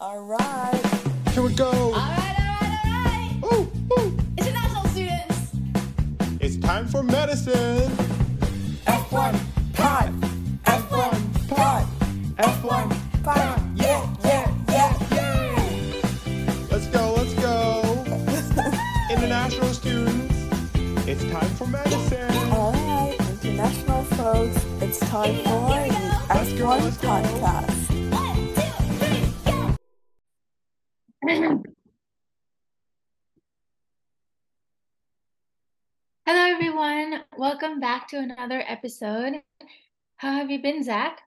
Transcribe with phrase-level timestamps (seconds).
[0.00, 0.80] All right.
[1.32, 1.66] Here we go.
[1.70, 3.40] All right, all right, all right.
[3.52, 4.18] Ooh, ooh.
[4.38, 5.52] International students.
[6.40, 7.90] It's time for medicine.
[8.86, 9.40] F1
[9.74, 10.12] pod.
[10.64, 11.86] F1 pod.
[12.36, 13.60] F1 pod.
[13.76, 16.66] Yeah, yeah, yeah, yeah.
[16.70, 17.82] Let's go, let's go.
[19.10, 22.30] International students, it's time for medicine.
[22.52, 27.08] All right, international folks, it's time for the Let's go, F1 let's go.
[27.08, 27.97] podcast.
[37.78, 39.40] Welcome back to another episode.
[40.16, 41.20] How have you been, Zach?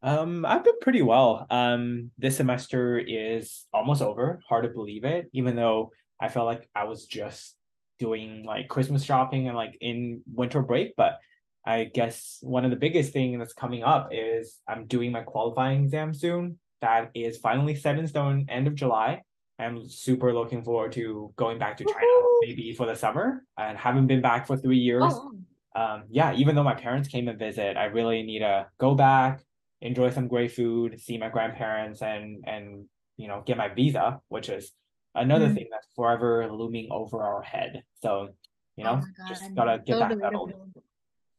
[0.00, 1.44] Um, I've been pretty well.
[1.50, 4.40] Um, this semester is almost over.
[4.48, 5.90] Hard to believe it, even though
[6.20, 7.56] I felt like I was just
[7.98, 10.94] doing like Christmas shopping and like in winter break.
[10.96, 11.18] But
[11.66, 15.82] I guess one of the biggest thing that's coming up is I'm doing my qualifying
[15.82, 16.60] exam soon.
[16.80, 19.22] That is finally set in stone, end of July.
[19.58, 22.46] I'm super looking forward to going back to China, Woohoo!
[22.46, 25.32] maybe for the summer, and haven't been back for three years Oh,
[25.74, 29.42] um yeah even though my parents came and visit i really need to go back
[29.80, 32.84] enjoy some great food see my grandparents and and
[33.16, 34.72] you know get my visa which is
[35.14, 35.54] another Mm.
[35.54, 38.28] thing that's forever looming over our head so
[38.76, 40.52] you oh know my just gotta get So that settled.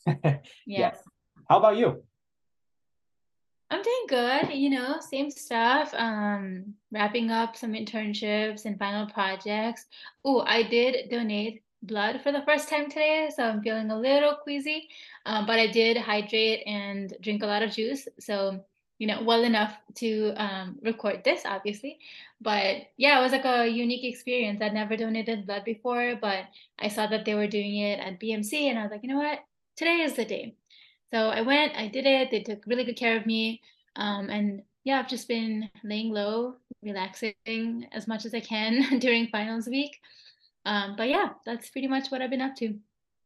[0.65, 0.91] Yeah.
[0.91, 0.97] yes
[1.49, 2.03] how about you
[3.71, 5.91] I'm doing good, you know, same stuff.
[5.95, 9.87] Um, wrapping up some internships and final projects.
[10.23, 14.35] Oh, I did donate blood for the first time today, so I'm feeling a little
[14.35, 14.89] queasy.
[15.25, 18.63] Um, but I did hydrate and drink a lot of juice, so
[18.99, 21.99] you know, well enough to um, record this, obviously.
[22.39, 24.61] But yeah, it was like a unique experience.
[24.61, 26.45] I'd never donated blood before, but
[26.79, 29.17] I saw that they were doing it at BMC, and I was like, you know
[29.17, 29.39] what?
[29.75, 30.55] Today is the day.
[31.11, 32.31] So I went, I did it.
[32.31, 33.61] They took really good care of me.
[33.95, 39.27] Um, and yeah, I've just been laying low, relaxing as much as I can during
[39.27, 39.99] finals week.
[40.65, 42.75] Um, but yeah, that's pretty much what I've been up to.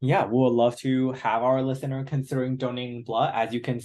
[0.02, 3.32] yeah we would love to have our listener considering donating blood.
[3.34, 3.80] As you can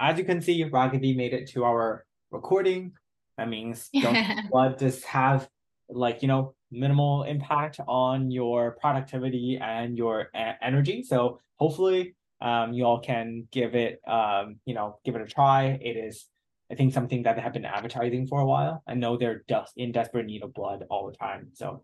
[0.00, 2.92] as you can see Raghavee made it to our recording.
[3.36, 3.90] That means
[4.50, 5.48] blood just have
[5.88, 10.28] like you know minimal impact on your productivity and your
[10.62, 11.02] energy.
[11.02, 15.78] So hopefully um you all can give it um you know give it a try.
[15.82, 16.26] It is
[16.70, 18.82] i think something that they have been advertising for a while.
[18.86, 21.48] I know they're just in desperate need of blood all the time.
[21.54, 21.82] So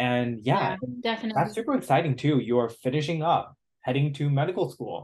[0.00, 1.36] and yeah, definitely.
[1.40, 3.44] that's super exciting too you're finishing up
[3.86, 4.98] heading to medical school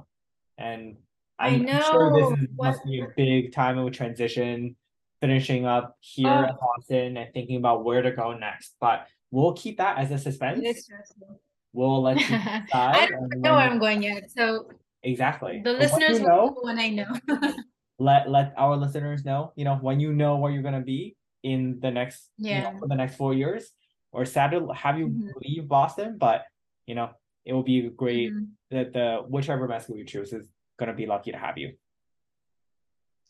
[0.59, 0.97] and
[1.39, 4.75] I i'm I'm sure this is, must be a big time of transition
[5.21, 6.45] finishing up here Oh.
[6.49, 8.77] at Boston and thinking about where to go next.
[8.81, 8.99] But
[9.31, 10.61] we'll keep that as a suspense.
[10.63, 11.41] It is stressful.
[11.73, 12.27] We'll let you
[12.73, 14.31] I don't know where I'm going yet.
[14.31, 14.69] So
[15.03, 15.63] exactly.
[15.65, 17.11] the once listeners you will know, know when I know.
[17.99, 19.53] let let our listeners know.
[19.57, 22.79] You know when you know where you're gonna be in the next you know, Yeah.
[22.79, 23.73] for the next four years.
[24.17, 25.33] Or sad to have you Mhm.
[25.45, 26.47] leave Boston, but
[26.87, 27.11] you know
[27.45, 28.49] it will be great Mhm.
[28.71, 31.77] that the whichever school you choose is gonna be lucky to have you.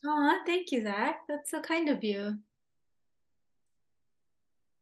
[0.06, 1.26] Aw, thank you, Zach.
[1.26, 2.38] That's so kind of you.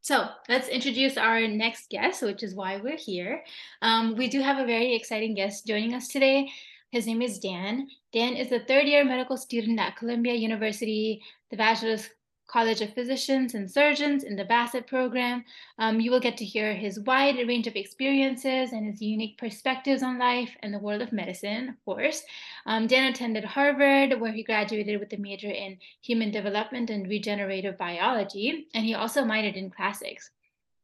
[0.03, 3.43] So let's introduce our next guest, which is why we're here.
[3.81, 6.53] Um, we do have a very exciting guest joining us today.
[6.91, 7.89] His name is Dan.
[8.13, 12.11] Dan is a third year medical student at Columbia University, the Bachelor's
[12.55, 15.45] College of Physicians and Surgeons in the Bassett program.
[15.81, 20.05] Um, you will get to hear his wide range of experiences and his unique perspectives
[20.05, 22.23] on life and the world of medicine, of course.
[22.65, 27.77] Um, Dan attended Harvard, where he graduated with a major in human development and regenerative
[27.77, 30.31] biology, and he also minored in classics.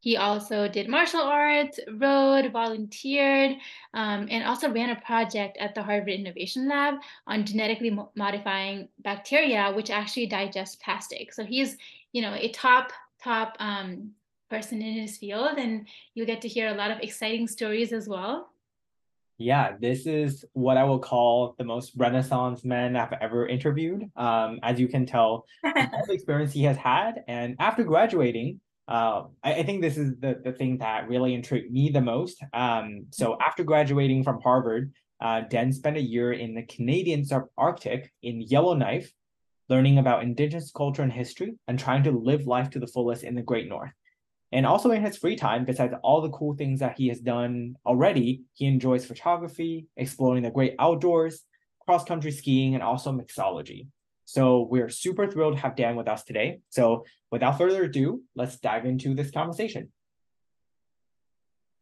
[0.01, 3.57] He also did martial arts, rode, volunteered,
[3.93, 6.95] um, and also ran a project at the Harvard Innovation Lab
[7.27, 11.35] on genetically mo- modifying bacteria, which actually digest plastic.
[11.35, 11.77] So he's,
[12.13, 14.13] you know, a top top um,
[14.49, 18.09] person in his field, and you'll get to hear a lot of exciting stories as
[18.09, 18.51] well.
[19.37, 24.11] Yeah, this is what I will call the most Renaissance man I've ever interviewed.
[24.17, 29.27] Um, as you can tell, all the experience he has had, and after graduating, uh,
[29.45, 32.43] I, I think this is the, the thing that really intrigued me the most.
[32.53, 38.09] Um, so after graduating from Harvard, uh, Dan spent a year in the Canadian subarctic
[38.23, 39.13] in Yellowknife,
[39.69, 43.37] learning about Indigenous culture and history, and trying to live life to the fullest in
[43.37, 43.93] the Great North.
[44.51, 47.77] And also in his free time, besides all the cool things that he has done
[47.87, 51.45] already, he enjoys photography, exploring the great outdoors,
[51.87, 53.87] cross country skiing, and also mixology.
[54.31, 56.61] So we're super thrilled to have Dan with us today.
[56.69, 59.91] So without further ado, let's dive into this conversation.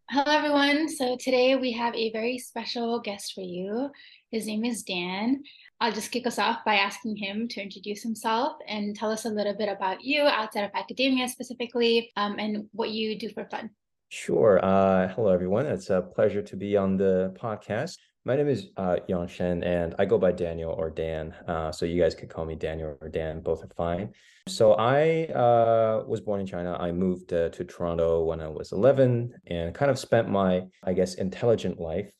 [0.08, 0.88] Hello, everyone.
[0.88, 3.90] So today we have a very special guest for you.
[4.30, 5.42] His name is Dan.
[5.78, 9.28] I'll just kick us off by asking him to introduce himself and tell us a
[9.28, 13.68] little bit about you outside of academia specifically um, and what you do for fun.
[14.08, 14.58] Sure.
[14.64, 15.66] Uh, hello, everyone.
[15.66, 17.98] It's a pleasure to be on the podcast.
[18.28, 18.96] My name is uh,
[19.26, 21.32] Shen, and I go by Daniel or Dan.
[21.46, 23.40] Uh, so you guys could call me Daniel or Dan.
[23.40, 24.12] Both are fine.
[24.46, 26.76] So I uh, was born in China.
[26.78, 30.92] I moved uh, to Toronto when I was 11 and kind of spent my, I
[30.92, 32.12] guess, intelligent life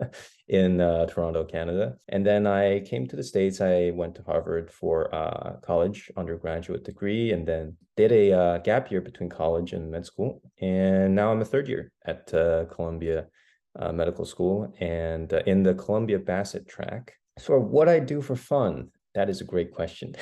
[0.48, 1.94] in uh, Toronto, Canada.
[2.08, 3.60] And then I came to the States.
[3.60, 8.90] I went to Harvard for uh, college, undergraduate degree, and then did a uh, gap
[8.90, 10.42] year between college and med school.
[10.60, 12.26] And now I'm a third year at
[12.74, 13.28] Columbia
[13.78, 17.14] uh, Medical School and uh, in the Columbia Bassett track.
[17.38, 20.14] So, what I do for fun, that is a great question.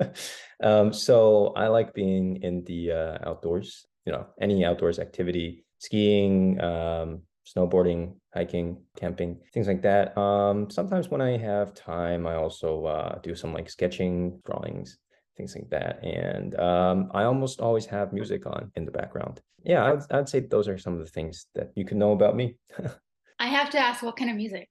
[0.62, 6.60] um, so I like being in the uh, outdoors, you know, any outdoors activity, skiing,
[6.60, 10.16] um, snowboarding, hiking, camping, things like that.
[10.16, 14.98] Um, sometimes when I have time, I also uh, do some like sketching, drawings,
[15.36, 16.04] things like that.
[16.04, 19.40] And um, I almost always have music on in the background.
[19.64, 22.36] Yeah, I'd, I'd say those are some of the things that you can know about
[22.36, 22.56] me.
[23.38, 24.68] I have to ask what kind of music?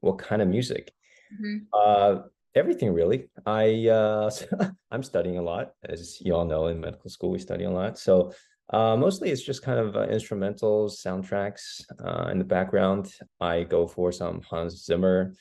[0.00, 0.92] what kind of music?
[1.34, 1.66] Mhm.
[1.72, 2.22] Uh,
[2.54, 3.28] everything really.
[3.44, 4.30] I uh,
[4.90, 6.66] I'm studying a lot, as you all know.
[6.68, 7.98] In medical school, we study a lot.
[7.98, 8.32] So
[8.72, 13.12] uh, mostly it's just kind of uh, instrumentals, soundtracks uh, in the background.
[13.40, 15.34] I go for some Hans Zimmer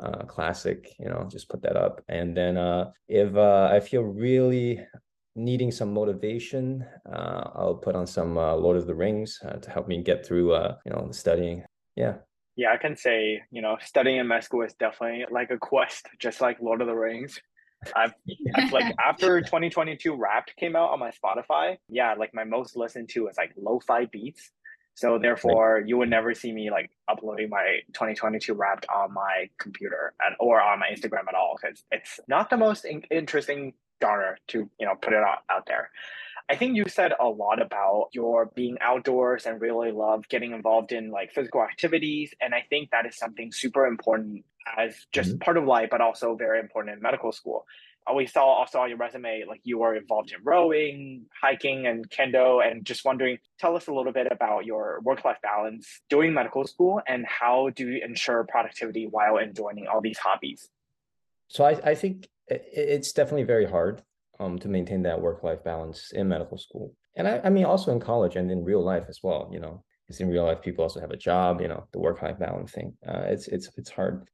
[0.00, 2.02] uh, classic, you know, just put that up.
[2.08, 4.84] And then uh, if uh, I feel really
[5.36, 9.70] needing some motivation, uh, I'll put on some uh, Lord of the Rings uh, to
[9.70, 11.64] help me get through, uh, you know, the studying.
[11.96, 12.14] Yeah.
[12.56, 16.08] Yeah, I can say, you know, studying in med school is definitely like a quest,
[16.18, 17.40] just like Lord of the Rings.
[17.96, 18.12] I've,
[18.54, 23.08] I've like after 2022 Wrapped came out on my Spotify, yeah, like my most listened
[23.10, 24.50] to is like lo-fi beats.
[25.00, 30.12] So therefore, you would never see me like uploading my 2022 Wrapped on my computer
[30.20, 34.36] and or on my Instagram at all because it's not the most in- interesting genre
[34.48, 35.88] to you know put it out, out there.
[36.50, 40.92] I think you said a lot about your being outdoors and really love getting involved
[40.92, 42.34] in like physical activities.
[42.42, 44.44] And I think that is something super important
[44.76, 45.38] as just mm-hmm.
[45.38, 47.64] part of life, but also very important in medical school.
[48.08, 52.08] Uh, We saw also on your resume, like you were involved in rowing, hiking, and
[52.08, 52.46] kendo.
[52.66, 56.66] And just wondering, tell us a little bit about your work life balance during medical
[56.66, 60.68] school and how do you ensure productivity while enjoying all these hobbies?
[61.48, 64.02] So I, I think it's definitely very hard
[64.38, 66.94] um, to maintain that work-life balance in medical school.
[67.16, 69.84] And I, I mean, also in college and in real life as well, you know,
[70.06, 72.94] because in real life, people also have a job, you know, the work-life balance thing.
[73.06, 74.28] Uh, it's, it's, it's hard.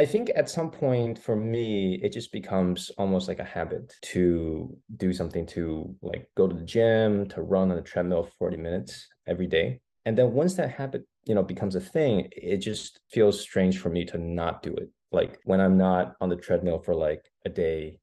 [0.00, 4.76] I think at some point for me, it just becomes almost like a habit to
[4.96, 8.58] do something to like go to the gym, to run on a treadmill for 40
[8.58, 9.80] minutes every day.
[10.06, 13.90] And then once that habit, you know, becomes a thing, it just feels strange for
[13.90, 14.88] me to not do it.
[15.10, 17.98] Like when I'm not on the treadmill for like a day,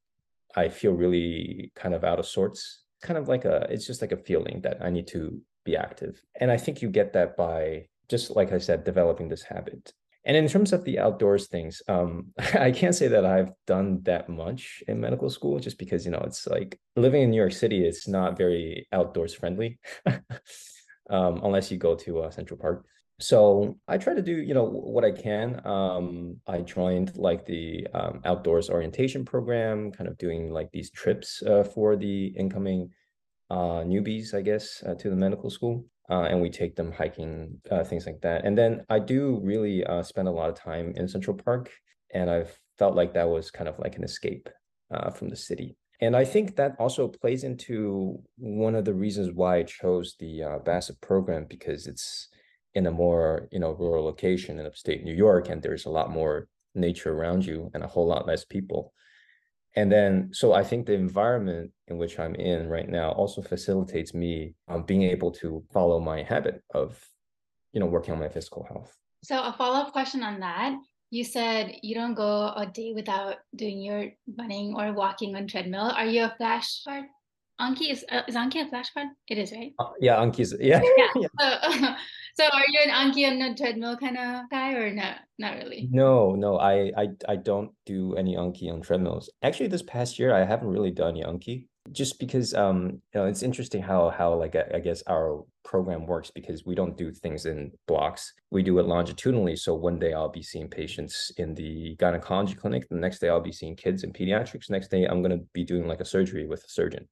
[0.54, 2.84] I feel really kind of out of sorts.
[3.04, 6.22] Kind of like a, it's just like a feeling that I need to be active.
[6.42, 9.94] And I think you get that by just like I said, developing this habit.
[10.26, 14.28] And in terms of the outdoors things, um, I can't say that I've done that
[14.28, 17.86] much in medical school just because, you know, it's like living in New York City,
[17.86, 19.78] it's not very outdoors friendly
[21.10, 22.86] um, unless you go to uh, Central Park.
[23.20, 25.66] So I try to do, you know, what I can.
[25.66, 31.42] Um, I joined like the um, outdoors orientation program, kind of doing like these trips
[31.44, 32.90] uh, for the incoming
[33.50, 35.86] uh, newbies, I guess, uh, to the medical school.
[36.10, 38.46] Uh, and we take them hiking, uh, things like that.
[38.46, 41.72] And then I do really uh, spend a lot of time in Central Park,
[42.14, 44.50] and I've felt like that was kind of like an escape
[44.94, 45.78] uh, from the city.
[46.02, 50.44] And I think that also plays into one of the reasons why I chose the
[50.44, 52.28] uh, Bassett program because it's
[52.74, 56.12] in a more you know rural location in upstate New York, and there's a lot
[56.12, 58.94] more nature around you and a whole lot less people.
[59.76, 64.14] And then, so I think the environment in which I'm in right now also facilitates
[64.14, 66.98] me um, being able to follow my habit of,
[67.74, 68.96] you know, working on my physical health.
[69.24, 70.78] So a follow-up question on that.
[71.10, 75.92] You said you don't go a day without doing your running or walking on treadmill.
[75.92, 77.06] Are you a flash card?
[77.60, 79.08] Anki is uh, is Anki a flash card?
[79.30, 79.72] It is, right?
[79.80, 81.28] Uh, yeah, Anki's, yeah, Yeah.
[81.40, 81.96] So,
[82.38, 85.18] so are you an Anki on a treadmill kind of guy or not?
[85.40, 85.88] Not really.
[85.92, 89.30] No, no, I, I, I don't do any Anki on treadmills.
[89.42, 93.44] Actually, this past year, I haven't really done Anki just because, um, you know, it's
[93.44, 97.46] interesting how, how like, I, I guess our program works because we don't do things
[97.46, 98.34] in blocks.
[98.52, 99.56] We do it longitudinally.
[99.56, 102.90] So one day I'll be seeing patients in the gynecology clinic.
[102.90, 104.70] The next day I'll be seeing kids in pediatrics.
[104.70, 107.08] Next day I'm going to be doing like a surgery with a surgeon.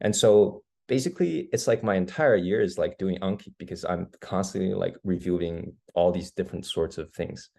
[0.00, 4.74] And so basically it's like my entire year is like doing Anki because I'm constantly
[4.74, 7.50] like reviewing all these different sorts of things.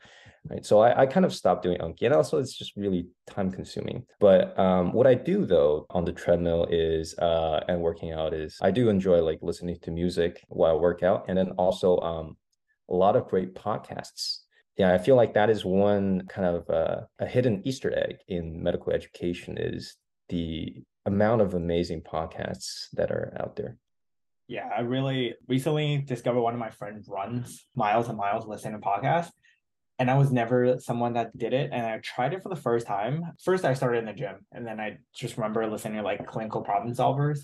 [0.50, 0.65] Right.
[0.65, 4.05] So I, I kind of stopped doing Anki and also it's just really time consuming.
[4.19, 8.57] But um, what I do though on the treadmill is uh, and working out is
[8.62, 12.38] I do enjoy like listening to music while I work out and then also um,
[12.89, 14.39] a lot of great podcasts.
[14.77, 18.63] Yeah, I feel like that is one kind of uh, a hidden Easter egg in
[18.63, 19.98] medical education is
[20.29, 23.77] the amount of amazing podcasts that are out there.
[24.47, 28.85] Yeah, I really recently discovered one of my friends runs miles and miles listening to
[28.85, 29.31] podcasts.
[29.99, 31.71] And I was never someone that did it.
[31.73, 33.33] And I tried it for the first time.
[33.43, 34.45] First, I started in the gym.
[34.51, 37.41] And then I just remember listening to like clinical problem solvers.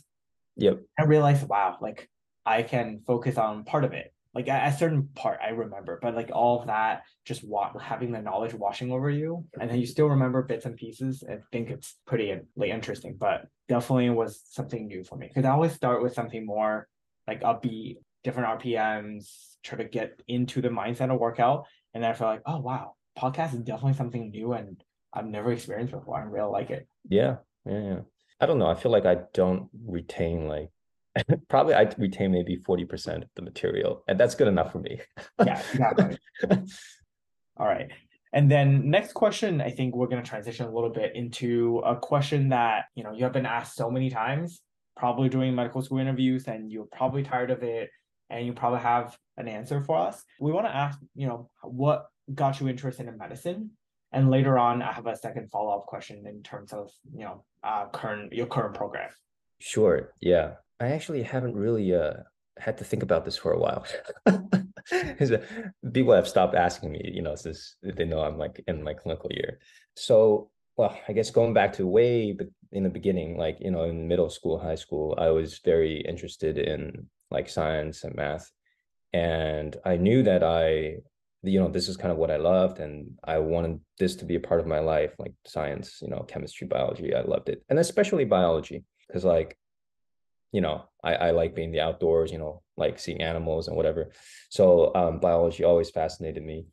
[0.55, 0.81] Yep.
[0.97, 2.09] I realized, wow, like
[2.45, 4.13] I can focus on part of it.
[4.35, 8.11] Like a, a certain part I remember, but like all of that, just wa- having
[8.11, 11.23] the knowledge washing over you, and then you still remember bits and pieces.
[11.23, 15.51] and think it's pretty like interesting, but definitely was something new for me because I
[15.51, 16.87] always start with something more
[17.27, 22.13] like upbeat, different RPMs, try to get into the mindset of workout, and then I
[22.13, 26.19] feel like, oh wow, podcast is definitely something new and I've never experienced before.
[26.19, 26.87] I really like it.
[27.07, 27.37] Yeah.
[27.65, 27.81] Yeah.
[27.81, 27.99] Yeah.
[28.41, 28.67] I don't know.
[28.67, 30.71] I feel like I don't retain like
[31.49, 34.99] probably I retain maybe 40% of the material, and that's good enough for me.
[35.45, 36.17] Yeah, exactly.
[37.57, 37.89] All right.
[38.33, 41.95] And then next question, I think we're going to transition a little bit into a
[41.95, 44.61] question that, you know, you have been asked so many times,
[44.97, 47.89] probably during medical school interviews, and you're probably tired of it,
[48.29, 50.21] and you probably have an answer for us.
[50.41, 53.71] We want to ask, you know, what got you interested in medicine?
[54.11, 57.87] And later on, I have a second follow-up question in terms of, you know, uh,
[57.87, 59.09] current your current program.
[59.59, 60.13] Sure.
[60.21, 60.55] Yeah.
[60.79, 62.13] I actually haven't really uh
[62.57, 63.85] had to think about this for a while.
[64.25, 65.37] uh,
[65.93, 69.29] People have stopped asking me, you know, since they know I'm like in my clinical
[69.31, 69.59] year.
[69.95, 72.37] So, well, I guess going back to way
[72.71, 76.57] in the beginning, like, you know, in middle school, high school, I was very interested
[76.57, 78.49] in like science and math.
[79.13, 80.97] And I knew that I,
[81.43, 84.35] you know, this is kind of what I loved and I wanted this to be
[84.35, 87.13] a part of my life, like science, you know, chemistry, biology.
[87.13, 87.63] I loved it.
[87.69, 89.57] And especially biology, because like
[90.55, 94.11] you know, I, I like being the outdoors, you know, like seeing animals and whatever.
[94.49, 96.67] So um, biology always fascinated me.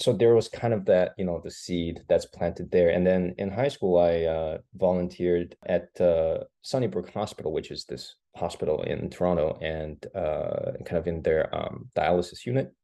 [0.00, 2.90] So there was kind of that, you know, the seed that's planted there.
[2.90, 8.16] And then in high school, I uh, volunteered at uh, Sunnybrook Hospital, which is this
[8.34, 12.74] hospital in Toronto, and uh, kind of in their um, dialysis unit.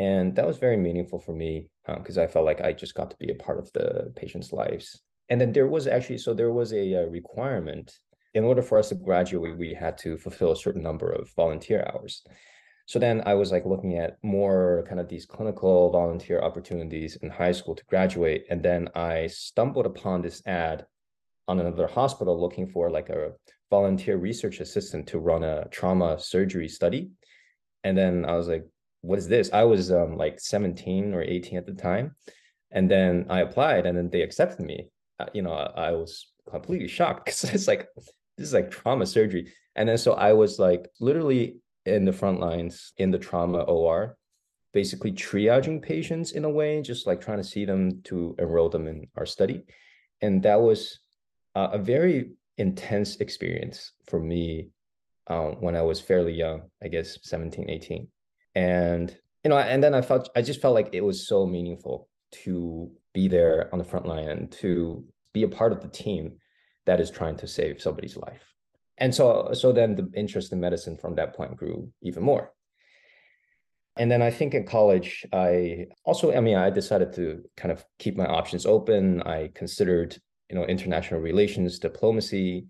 [0.00, 3.16] And that was very meaningful for me because I felt like I just got to
[3.16, 4.86] be a part of the patients' lives.
[5.28, 7.88] And then there was actually, so there was a, uh requirement
[8.34, 11.88] in order for us to graduate, we had to fulfill a certain number of volunteer
[11.94, 12.22] hours.
[12.86, 17.30] So then I was like looking at more kind of these clinical volunteer opportunities in
[17.30, 18.44] high school to graduate.
[18.50, 20.84] And then I stumbled upon this ad
[21.48, 23.32] on another hospital looking for like a
[23.70, 27.10] volunteer research assistant to run a trauma surgery study.
[27.84, 28.66] And then I was like,
[29.00, 29.50] what is this?
[29.52, 32.16] I was um, like 17 or 18 at the time.
[32.70, 34.90] And then I applied and then they accepted me.
[35.20, 37.88] Uh, you know, I, I was completely shocked because it's like,
[38.36, 39.52] this is like trauma surgery.
[39.76, 44.16] And then so I was like literally in the front lines in the trauma OR,
[44.72, 48.86] basically triaging patients in a way, just like trying to see them to enroll them
[48.86, 49.64] in our study.
[50.20, 50.98] And that was
[51.54, 54.70] uh, a very intense experience for me
[55.26, 58.08] um, when I was fairly young, I guess 17, 18.
[58.54, 62.08] And, you know, and then I felt, I just felt like it was so meaningful
[62.44, 66.36] to be there on the front line and to be a part of the team
[66.86, 68.42] that is trying to save somebody's life.
[68.98, 72.52] And so so then the interest in medicine from that point grew even more.
[73.96, 77.84] And then I think in college, I also, I mean, I decided to kind of
[77.98, 79.22] keep my options open.
[79.22, 80.16] I considered,
[80.50, 82.66] you know, international relations, diplomacy,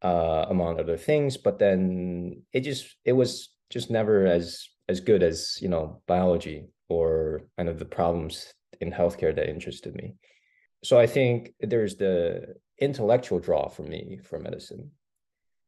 [0.00, 1.36] uh, among other things.
[1.36, 6.66] But then it just, it was just never as as good as, you know, biology
[6.88, 10.14] or kind of the problems in healthcare that interested me.
[10.82, 14.90] So I think there's the intellectual draw for me for medicine.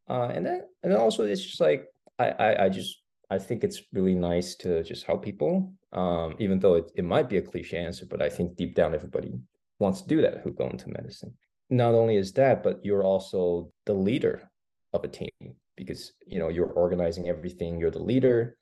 [0.09, 1.87] Uh, and then and then also it's just like
[2.19, 5.73] I, I I just I think it's really nice to just help people.
[5.93, 8.95] Um, even though it, it might be a cliche answer, but I think deep down
[8.95, 9.33] everybody
[9.79, 11.33] wants to do that who go into medicine.
[11.71, 14.51] Not only is that, but you're also the leader
[14.93, 15.31] of a team
[15.77, 18.57] because you know you're organizing everything, you're the leader.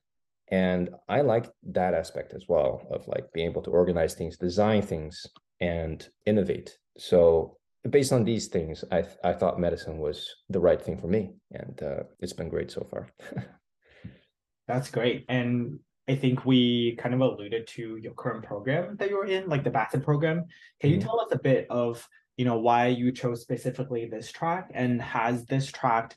[0.48, 1.46] And I like
[1.78, 5.26] that aspect as well of like being able to organize things, design things,
[5.60, 6.76] and innovate.
[6.98, 7.56] So
[7.90, 11.82] based on these things, I I thought medicine was the right thing for me, and
[11.82, 13.08] uh, it's been great so far.
[14.68, 15.24] That's great.
[15.28, 19.64] And I think we kind of alluded to your current program that you're in, like
[19.64, 20.46] the Bassett program.
[20.80, 21.02] Can you Mhm.
[21.02, 25.46] tell us a bit of, you know, why you chose specifically this track and has
[25.46, 26.16] this track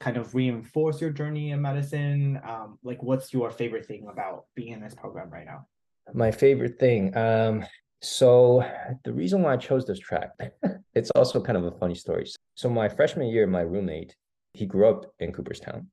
[0.00, 2.38] kind of reinforced your journey in medicine?
[2.44, 5.66] Um, like, what's your favorite thing about being in this program right now?
[6.14, 7.16] My favorite thing.
[7.16, 7.64] Um,
[8.00, 8.64] so
[9.04, 10.30] the reason why I chose this track,
[10.94, 12.26] it's also kind of a funny story.
[12.54, 14.16] So my freshman year, my roommate,
[14.52, 15.88] he grew up in Cooperstown,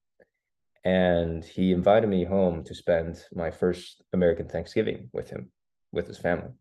[0.83, 5.51] and he invited me home to spend my first American Thanksgiving with him,
[5.91, 6.51] with his family.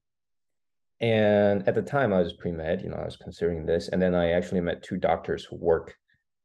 [1.00, 3.88] And at the time, I was pre med, you know, I was considering this.
[3.88, 5.96] And then I actually met two doctors who work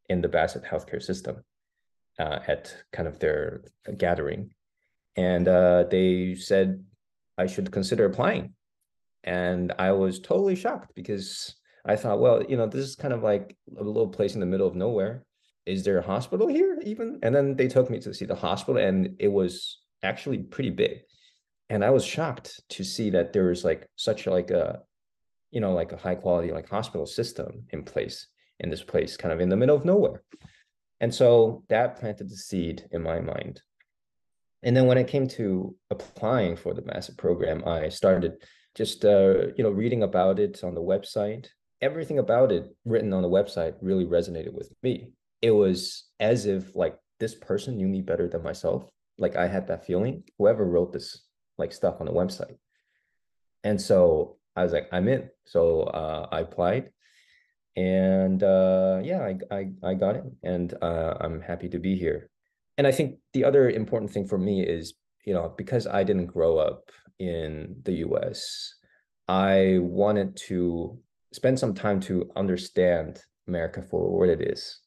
[0.10, 1.44] in the Bassett healthcare system
[2.18, 3.62] uh, at kind of their
[3.98, 4.54] gathering.
[5.16, 6.84] And uh, they said
[7.38, 8.56] I should consider applying.
[9.28, 11.54] And I was totally shocked because
[11.86, 14.48] I thought, well, you know, this is kind of like a little place in the
[14.48, 15.24] middle of nowhere.
[15.68, 17.20] Is there a hospital here even?
[17.22, 21.02] And then they took me to see the hospital, and it was actually pretty big
[21.70, 24.82] and I was shocked to see that there was like such like a,
[25.52, 28.28] you know, like a high quality like hospital system in place
[28.60, 30.24] in this place, kind of in the middle of nowhere.
[31.00, 33.62] And so that planted the seed in my mind.
[34.64, 38.38] And then when it came to applying for the Bassett program, I started
[38.78, 41.48] just uh, you know reading about it on the website.
[41.82, 45.10] Everything about it written on the website really resonated with me.
[45.42, 48.88] It was as if like this person knew me better than myself.
[49.18, 50.24] Like I had that feeling.
[50.38, 51.24] Whoever wrote this
[51.58, 52.58] like stuff on the website.
[53.64, 55.30] And so I was like, I'm in.
[55.46, 56.92] So uh, I applied,
[57.76, 62.30] and uh, yeah, I, I I got it, and uh, I'm happy to be here.
[62.78, 64.94] And I think the other important thing for me is,
[65.28, 68.76] you know, because I didn't grow up in the U.S.,
[69.28, 70.98] I wanted to
[71.34, 74.80] spend some time to understand America for what it is.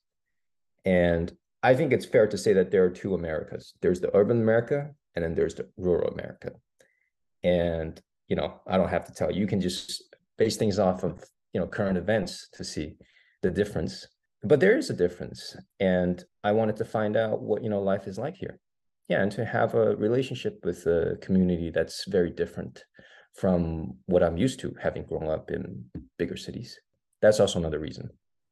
[0.86, 1.30] And
[1.62, 3.74] I think it's fair to say that there are two Americas.
[3.82, 6.52] There's the urban America and then there's the rural America.
[7.44, 11.04] And you know, I don't have to tell you, you can just base things off
[11.04, 12.94] of you know current events to see
[13.42, 14.06] the difference.
[14.42, 18.06] But there is a difference, and I wanted to find out what you know life
[18.06, 18.58] is like here.
[19.10, 22.84] Yeah, and to have a relationship with a community that's very different
[23.34, 25.86] from what I'm used to having grown up in
[26.16, 26.78] bigger cities.
[27.20, 28.10] That's also another reason.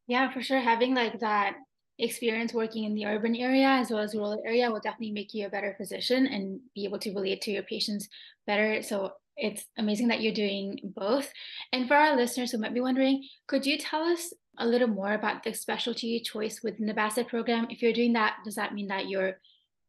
[0.09, 0.59] Yeah, for sure.
[0.59, 1.55] Having like that
[2.01, 5.47] experience working in the urban area as well as rural area will definitely make you
[5.47, 8.09] a better physician and be able to relate to your patients
[8.45, 8.83] better.
[8.83, 11.31] So it's amazing that you're doing both.
[11.73, 15.13] And for our listeners who might be wondering, could you tell us a little more
[15.13, 17.69] about the specialty choice within the Bassett program?
[17.71, 19.39] If you're doing that, does that mean that you're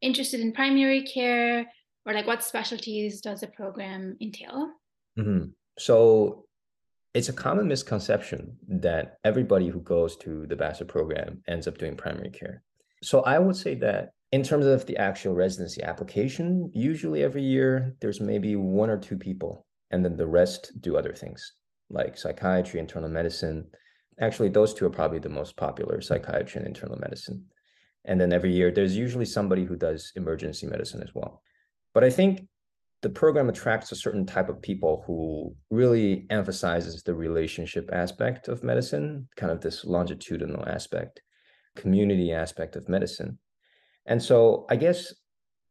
[0.00, 1.66] interested in primary care
[2.06, 4.70] or like what specialties does the program entail?
[5.18, 5.50] Mm-hmm.
[5.78, 6.44] So
[7.14, 11.96] it's a common misconception that everybody who goes to the Bassett program ends up doing
[11.96, 12.62] primary care.
[13.02, 17.96] So I would say that in terms of the actual residency application, usually every year
[18.00, 21.54] there's maybe one or two people, and then the rest do other things
[21.90, 23.66] like psychiatry, internal medicine.
[24.20, 27.44] Actually, those two are probably the most popular psychiatry and internal medicine.
[28.04, 31.42] And then every year there's usually somebody who does emergency medicine as well.
[31.92, 32.46] But I think
[33.02, 38.62] the program attracts a certain type of people who really emphasizes the relationship aspect of
[38.62, 41.22] medicine, kind of this longitudinal aspect,
[41.76, 43.38] community aspect of medicine.
[44.06, 45.14] And so I guess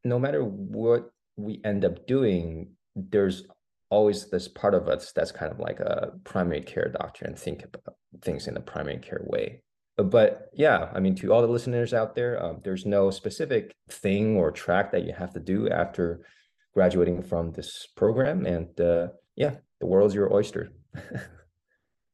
[0.03, 3.43] no matter what we end up doing, there's
[3.89, 7.63] always this part of us that's kind of like a primary care doctor and think
[7.63, 9.61] about things in a primary care way.
[10.03, 14.37] But yeah, I mean, to all the listeners out there, um, there's no specific thing
[14.37, 16.25] or track that you have to do after
[16.73, 18.45] graduating from this program.
[18.45, 20.71] And uh, yeah, the world's your oyster.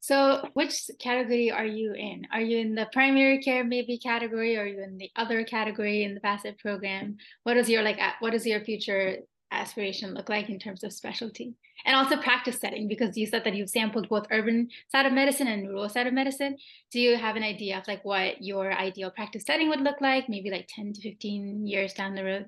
[0.06, 2.28] So, which category are you in?
[2.30, 4.56] Are you in the primary care maybe category?
[4.56, 7.16] Or are you in the other category in the Bassett program?
[7.42, 7.98] What is your like?
[8.20, 9.16] What is your future
[9.50, 11.54] aspiration look like in terms of specialty
[11.84, 12.88] and also practice setting?
[12.88, 16.14] Because you said that you've sampled both urban side of medicine and rural side of
[16.14, 16.56] medicine.
[16.90, 20.28] Do you have an idea of like what your ideal practice setting would look like?
[20.28, 22.46] Maybe like ten to fifteen years down the road.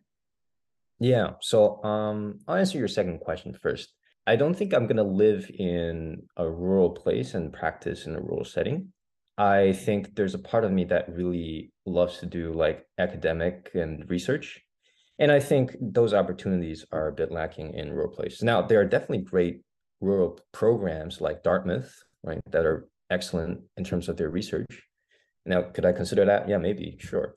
[1.00, 1.34] Yeah.
[1.40, 3.92] So um, I'll answer your second question first.
[4.26, 8.20] I don't think I'm going to live in a rural place and practice in a
[8.20, 8.92] rural setting.
[9.38, 14.04] I think there's a part of me that really loves to do like academic and
[14.10, 14.60] research.
[15.18, 18.42] And I think those opportunities are a bit lacking in rural places.
[18.42, 19.62] Now, there are definitely great
[20.00, 24.82] rural programs like Dartmouth, right, that are excellent in terms of their research.
[25.44, 26.48] Now, could I consider that?
[26.48, 27.34] Yeah, maybe, sure.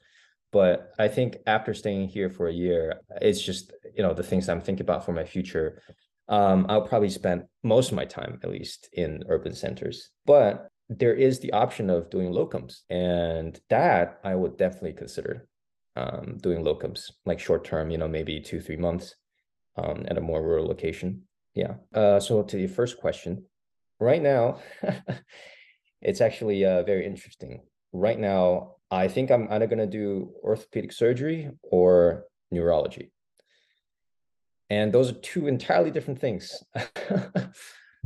[0.52, 4.50] But I think after staying here for a year, it's just, you know, the things
[4.50, 5.82] I'm thinking about for my future.
[6.28, 10.12] Um, I'll probably spend most of my time, at least, in urban centers.
[10.26, 12.82] But there is the option of doing locums.
[12.89, 15.48] And that I would definitely consider
[15.96, 19.16] um, doing locums, like short term, you know, maybe two, three months
[19.78, 21.24] um, at a more rural location.
[21.54, 21.76] Yeah.
[21.94, 23.46] Uh, so to your first question,
[24.00, 24.60] right now,
[26.02, 27.62] it's actually uh, very interesting.
[27.94, 33.12] Right now, I think I'm either gonna do orthopedic surgery or neurology.
[34.70, 36.64] And those are two entirely different things.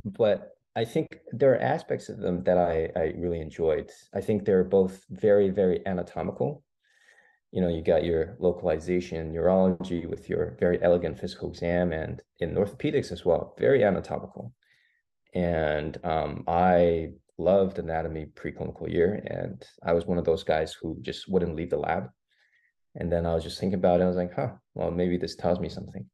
[0.06, 3.90] But I think there are aspects of them that I, I really enjoyed.
[4.14, 6.64] I think they're both very, very anatomical.
[7.56, 12.54] You know, you got your localization neurology with your very elegant physical exam, and in
[12.56, 14.52] orthopedics as well, very anatomical.
[15.34, 20.98] And um, I loved anatomy preclinical year, and I was one of those guys who
[21.02, 22.10] just wouldn't leave the lab.
[22.94, 24.04] And then I was just thinking about it.
[24.04, 26.10] I was like, huh, well, maybe this tells me something.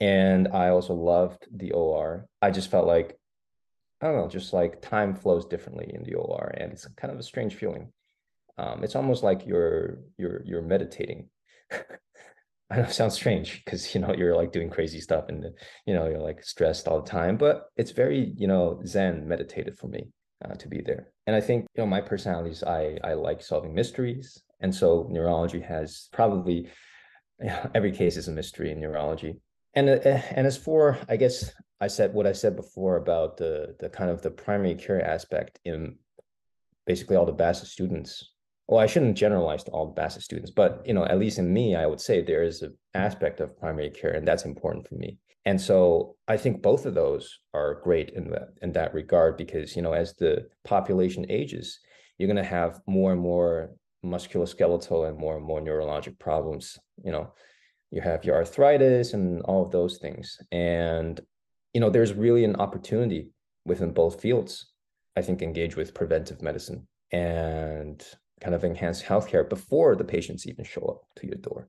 [0.00, 2.26] And I also loved the OR.
[2.40, 3.18] I just felt like,
[4.00, 7.20] I don't know, just like time flows differently in the OR, and it's kind of
[7.20, 7.92] a strange feeling.
[8.58, 11.28] Um, it's almost like you're you're you're meditating.
[12.72, 15.44] I know it sounds strange because you know you're like doing crazy stuff and
[15.86, 19.78] you know you're like stressed all the time, but it's very you know Zen meditative
[19.78, 20.08] for me
[20.44, 21.08] uh, to be there.
[21.26, 25.08] And I think you know my personality is I I like solving mysteries, and so
[25.10, 26.68] neurology has probably
[27.42, 29.40] yeah, every case is a mystery in neurology.
[29.74, 33.74] And uh, and as for I guess I said what I said before about the
[33.78, 35.96] the kind of the primary care aspect in
[36.86, 38.32] basically all the Bassett students.
[38.70, 41.52] Well, I shouldn't generalize to all the Bassett students, but you know, at least in
[41.52, 44.94] me, I would say there is an aspect of primary care, and that's important for
[44.94, 45.18] me.
[45.44, 49.74] And so I think both of those are great in that in that regard because
[49.74, 51.80] you know, as the population ages,
[52.16, 53.72] you're going to have more and more
[54.06, 56.78] musculoskeletal and more and more neurologic problems.
[57.02, 57.32] You know,
[57.90, 61.20] you have your arthritis and all of those things, and
[61.74, 63.30] you know, there's really an opportunity
[63.64, 64.70] within both fields.
[65.16, 68.04] I think engage with preventive medicine and
[68.40, 71.68] kind of enhance healthcare before the patients even show up to your door.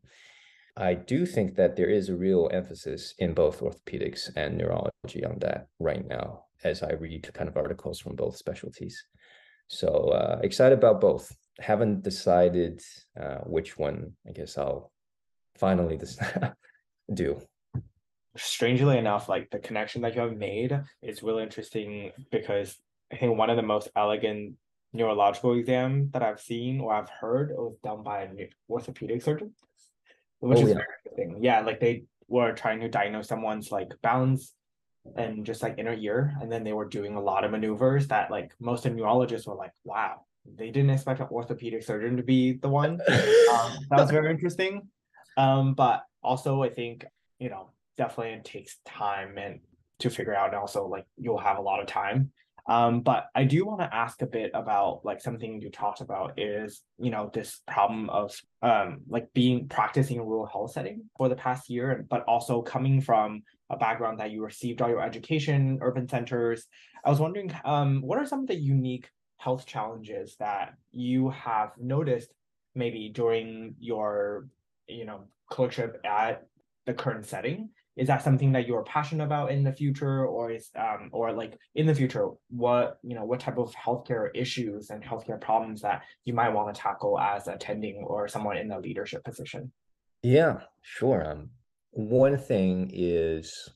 [0.77, 5.37] I do think that there is a real emphasis in both orthopedics and neurology on
[5.39, 9.05] that right now, as I read kind of articles from both specialties.
[9.67, 11.35] So uh, excited about both.
[11.59, 12.81] Haven't decided
[13.19, 14.13] uh, which one.
[14.27, 14.91] I guess I'll
[15.55, 16.53] finally decide
[17.13, 17.41] do.
[18.37, 22.77] strangely enough, like the connection that you have made is really interesting because
[23.11, 24.55] I think one of the most elegant
[24.93, 28.37] neurological exam that I've seen or I've heard was done by an
[28.69, 29.53] orthopedic surgeon,
[30.39, 30.75] which Oh, is yeah.
[30.75, 31.43] very interesting.
[31.43, 34.53] Yeah, like they were trying to diagnose someone's like balance
[35.15, 38.29] and just like inner ear, and then they were doing a lot of maneuvers that
[38.29, 40.21] like most of neurologists were like, wow,
[40.57, 42.91] they didn't expect an orthopedic surgeon to be the one.
[42.91, 42.97] um,
[43.89, 44.87] that was very interesting.
[45.37, 47.05] Um, but also I think,
[47.39, 49.59] you know, definitely it takes time and
[49.99, 52.31] to figure out and also like you'll have a lot of time.
[52.71, 56.39] Um, but I do want to ask a bit about like something you talked about
[56.39, 61.27] is, you know, this problem of um like being practicing in rural health setting for
[61.27, 65.79] the past year, but also coming from a background that you received all your education
[65.81, 66.65] urban centers.
[67.03, 71.71] I was wondering, um, what are some of the unique health challenges that you have
[71.77, 72.31] noticed
[72.73, 74.47] maybe during your
[74.87, 76.47] you know clerkship at
[76.85, 80.69] the current setting is that something that you're passionate about in the future or is
[80.77, 85.03] um or like in the future what you know what type of healthcare issues and
[85.03, 89.23] healthcare problems that you might want to tackle as attending or someone in a leadership
[89.23, 89.71] position
[90.23, 91.29] Yeah, sure.
[91.29, 91.49] Um,
[91.91, 93.69] one thing is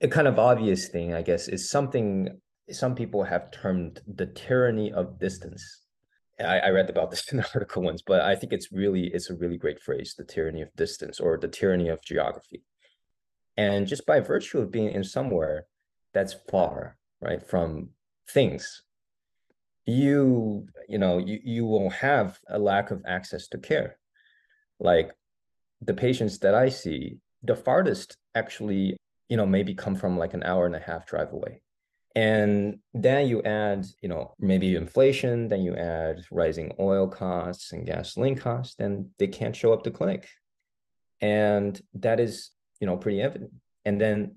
[0.00, 2.40] a kind of obvious thing, I guess, is something
[2.70, 5.62] some people have termed the tyranny of distance.
[6.40, 9.30] I, I read about this in an article once, but I think it's really it's
[9.30, 12.62] a really great phrase, the tyranny of distance or the tyranny of geography.
[13.56, 15.66] And just by virtue of being in somewhere
[16.14, 17.90] that's far, right, from
[18.28, 18.82] things,
[19.84, 23.98] you you know you you will have a lack of access to care.
[24.78, 25.12] Like
[25.80, 28.96] the patients that I see, the farthest actually,
[29.28, 31.62] you know, maybe come from like an hour and a half drive away.
[32.14, 37.86] And then you add, you know, maybe inflation, then you add rising oil costs and
[37.86, 40.28] gasoline costs, then they can't show up to clinic.
[41.20, 42.50] And that is,
[42.82, 43.52] you know, pretty evident.
[43.86, 44.36] And then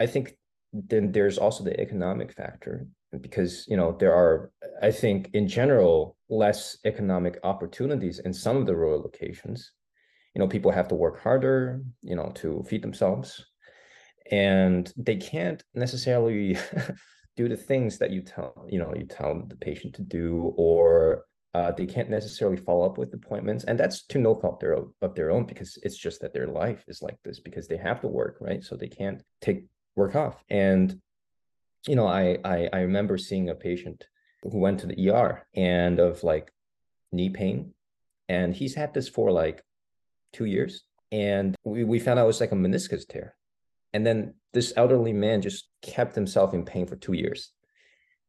[0.00, 0.36] I think
[0.72, 2.86] then there's also the economic factor
[3.20, 8.64] because, you know, there are, I think in general, less economic opportunities in some of
[8.64, 9.72] the rural locations
[10.34, 13.44] you know people have to work harder you know to feed themselves
[14.30, 16.58] and they can't necessarily
[17.36, 21.24] do the things that you tell you know you tell the patient to do or
[21.54, 25.14] uh, they can't necessarily follow up with appointments and that's to no fault their, of
[25.14, 28.08] their own because it's just that their life is like this because they have to
[28.08, 29.64] work right so they can't take
[29.96, 31.00] work off and
[31.86, 34.06] you know i i, I remember seeing a patient
[34.42, 36.52] who went to the er and of like
[37.12, 37.72] knee pain
[38.28, 39.62] and he's had this for like
[40.32, 40.82] two years.
[41.12, 43.36] And we, we found out it was like a meniscus tear.
[43.92, 47.52] And then this elderly man just kept himself in pain for two years.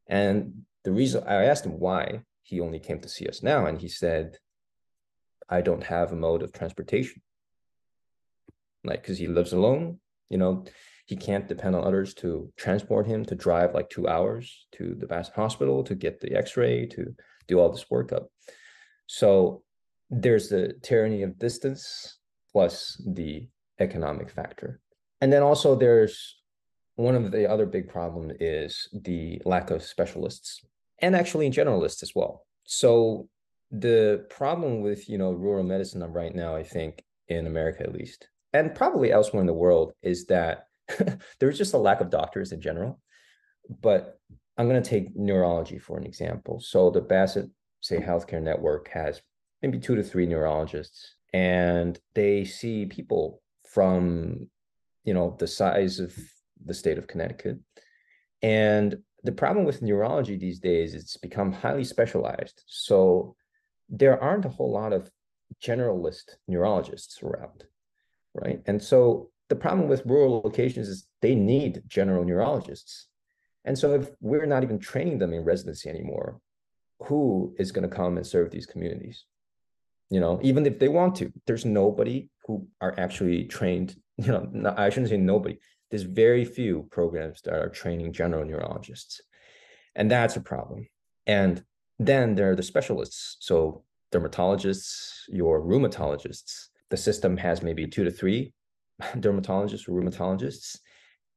[0.08, 3.82] And the reason I asked him why, he only came to see us now and
[3.82, 4.38] he said
[5.50, 7.22] i don't have a mode of transportation.
[8.84, 10.66] Like because he lives alone you know
[11.06, 15.08] he can't depend on others to transport him to drive like two hours to the
[15.08, 17.16] best hospital to get the x-ray to
[17.48, 18.26] do all this workup.
[19.06, 19.64] So
[20.10, 22.18] there's the tyranny of distance
[22.52, 23.48] plus the
[23.80, 24.80] economic factor.
[25.22, 26.38] And then also there's
[26.96, 30.66] one of the other big problem is the lack of specialists
[31.00, 32.46] and actually in generalists as well.
[32.64, 33.28] So
[33.72, 38.30] the problem with you know rural medicine right now i think in america at least
[38.56, 40.68] and probably elsewhere in the world is that
[41.40, 43.00] there's just a lack of doctors in general.
[43.82, 44.18] But
[44.58, 46.62] i'm going to take neurology for an example.
[46.62, 47.50] So the bassett
[47.82, 49.22] say healthcare network has
[49.62, 54.50] maybe two to three neurologists and they see people from
[55.04, 56.16] you know the size of
[56.64, 57.60] the state of connecticut.
[58.42, 62.64] And the problem with neurology these days it's become highly specialized.
[62.68, 63.36] So
[63.90, 65.12] there aren't a whole lot of
[65.62, 67.66] generalist neurologists around
[68.36, 68.62] right?
[68.66, 73.08] And so the problem with rural locations is they need general neurologists.
[73.64, 76.40] And so if we're not even training them in residency anymore
[77.00, 79.26] who is going to come and serve these communities?
[80.10, 84.48] You know even if they want to there's nobody who are actually trained you know
[84.52, 85.58] no, i shouldn't say nobody
[85.89, 89.21] there's very few programs that are training general neurologists
[89.95, 90.88] and that's a problem.
[91.26, 91.63] And
[92.00, 96.67] then there are the specialists so dermatologists your rheumatologists.
[96.89, 98.54] The system has maybe two to three
[99.02, 100.78] dermatologists or rheumatologists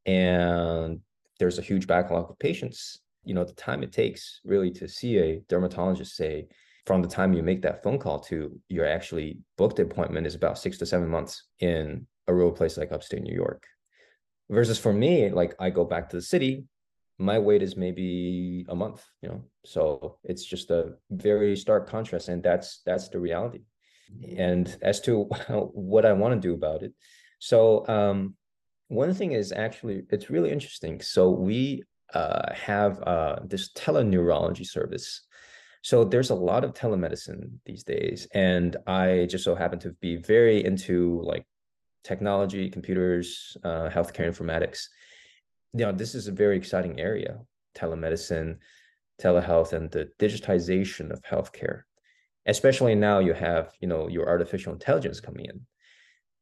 [0.07, 1.01] and
[1.39, 3.01] there's a huge backlog of patients.
[3.25, 6.49] You know the time it takes really to see a dermatologist say
[6.87, 10.59] from the time you make that phone call to your actually booked appointment is about
[10.59, 13.67] six to seven months in a rural place like upstate new york
[14.51, 16.65] versus for me like i go back to the city
[17.19, 19.43] my wait is maybe a month you know?
[19.65, 23.63] So it's just a very stark contrast and that's that's the reality.
[24.37, 26.95] And as to what i want to do about it
[27.41, 28.35] so um
[28.89, 31.01] one thing is actually it's really interesting.
[31.01, 31.85] So we
[32.15, 35.23] uh, have uh, this teleneurology service.
[35.83, 40.17] So there's a lot of telemedicine these days and i just so happen to be
[40.17, 41.47] very into like
[42.05, 44.87] technology computers uh, healthcare informatics.
[45.75, 47.39] You know this is a very exciting area
[47.77, 48.57] telemedicine
[49.21, 51.83] telehealth and the digitization of healthcare
[52.49, 55.61] especially now you have you know your artificial intelligence coming in.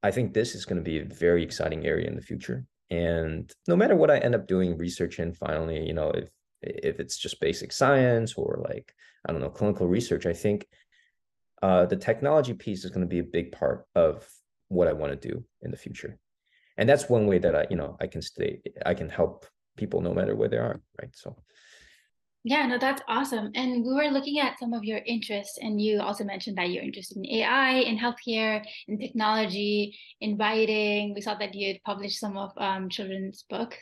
[0.02, 2.64] I think this is going to be a very exciting area in the future.
[2.90, 6.28] And no matter what i end up doing research in finally you know if
[6.62, 8.94] if it's just basic science or like
[9.26, 10.68] i don't know clinical research i think
[11.62, 14.28] uh, the technology piece is going to be a big part of
[14.68, 16.18] what i want to do in the future
[16.76, 20.00] and that's one way that i you know i can stay i can help people
[20.00, 21.36] no matter where they are right so
[22.48, 23.50] Yeah, no, that's awesome.
[23.56, 26.84] And we were looking at some of your interests, and you also mentioned that you're
[26.84, 31.12] interested in AI, in healthcare, in technology, in writing.
[31.12, 33.74] We saw that you had published some of um, children's book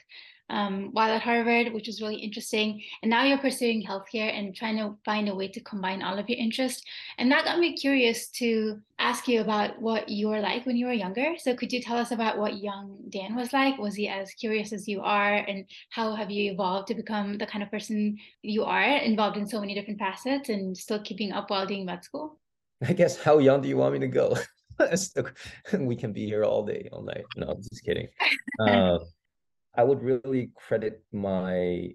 [0.51, 2.83] um, while at Harvard, which was really interesting.
[3.03, 6.29] And now you're pursuing healthcare and trying to find a way to combine all of
[6.29, 6.83] your interests.
[7.19, 10.87] And that got me curious to ask you about what you were like when you
[10.87, 11.35] were younger.
[11.39, 13.79] So could you tell us about what young Dan was like?
[13.79, 15.35] Was he as curious as you are?
[15.35, 19.47] And how have you evolved to become the kind of person you are, involved in
[19.47, 22.39] so many different facets and still keeping up while doing med school?
[22.83, 24.37] i guess how young do you want me to go
[25.79, 28.09] we can be here all day all night no i'm just kidding
[28.61, 28.99] uh,
[29.77, 31.91] i would really credit my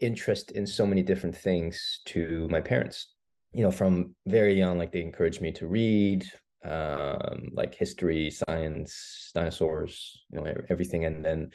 [0.00, 3.12] interest in so many different things to my parents.
[3.52, 6.26] You know from very young like they encouraged me to read
[6.64, 11.04] um like history science dinosaurs you know everything.
[11.06, 11.50] And then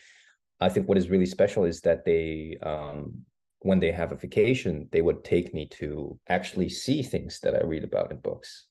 [0.60, 3.14] i think what is really special is that they um
[3.60, 7.62] when they have a vacation they would take me to actually see things that i
[7.64, 8.66] read about in books.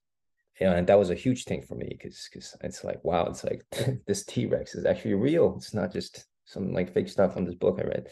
[0.58, 3.62] And that was a huge thing for me because because it's like wow it's like
[4.08, 5.54] this t-rex is actually real.
[5.56, 8.08] It's not just some like fake stuff on this book i read.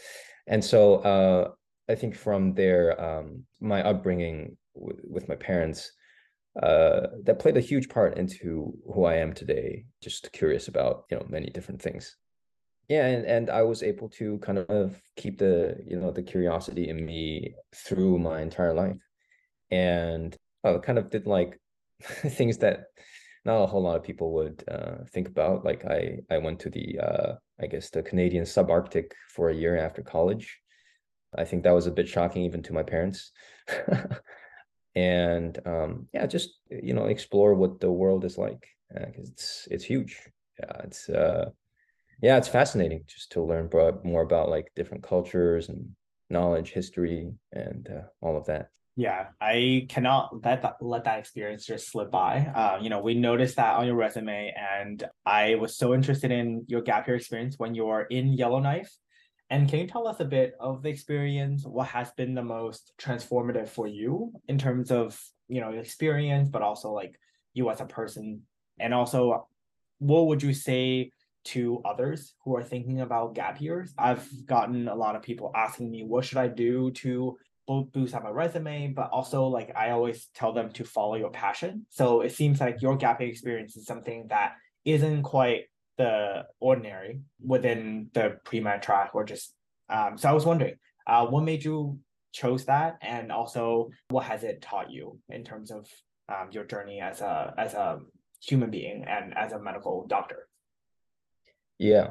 [0.47, 1.51] And so uh
[1.88, 5.93] i think from there um my upbringing w- with my parents
[6.62, 11.17] uh that played a huge part into who i am today just curious about you
[11.17, 12.17] know many different things.
[12.88, 16.88] Yeah and, and i was able to kind of keep the you know the curiosity
[16.88, 19.03] in me through my entire life.
[19.71, 21.59] And i kind of did like
[22.38, 22.85] things that
[23.45, 25.64] not a whole lot of people would uh, think about.
[25.64, 29.77] Like i i went to the uh i guess the canadian subarctic for a year
[29.77, 30.59] after college.
[31.37, 33.33] I think that was a bit shocking even to my parents.
[34.94, 39.85] And um yeah just you know explore what the world is like because it's it's
[39.85, 40.21] huge.
[40.59, 41.51] Yeah it's uh
[42.23, 43.68] yeah it's fascinating just to learn
[44.03, 45.90] more about like different cultures and
[46.31, 51.65] knowledge history and uh, all of that Yeah, I cannot let that let that experience
[51.65, 52.39] just slip by.
[52.53, 56.65] Uh, you know, we noticed that on your resume, and I was so interested in
[56.67, 58.93] your gap year experience when you were in Yellowknife.
[59.51, 61.65] And can you tell us a bit of the experience?
[61.65, 66.63] What has been the most transformative for you in terms of you know experience, but
[66.63, 67.21] also like
[67.55, 68.43] you as a person,
[68.81, 69.47] and also
[70.01, 71.13] what would you say
[71.45, 73.95] to others who are thinking about gap years?
[73.97, 78.23] I've gotten a lot of people asking me, what should I do to boost on
[78.23, 81.87] my resume, but also like I always tell them to follow your passion.
[81.91, 84.53] So it seems like your gap experience is something that
[84.85, 85.65] isn't quite
[85.97, 89.53] the ordinary within the pre-med track or just
[89.91, 90.77] um so I was wondering
[91.07, 91.99] uh what made you
[92.33, 95.89] chose that and also what has it taught you in terms of
[96.29, 97.99] um, your journey as a as a
[98.41, 100.49] human being and as a medical doctor
[101.79, 102.11] Yeah.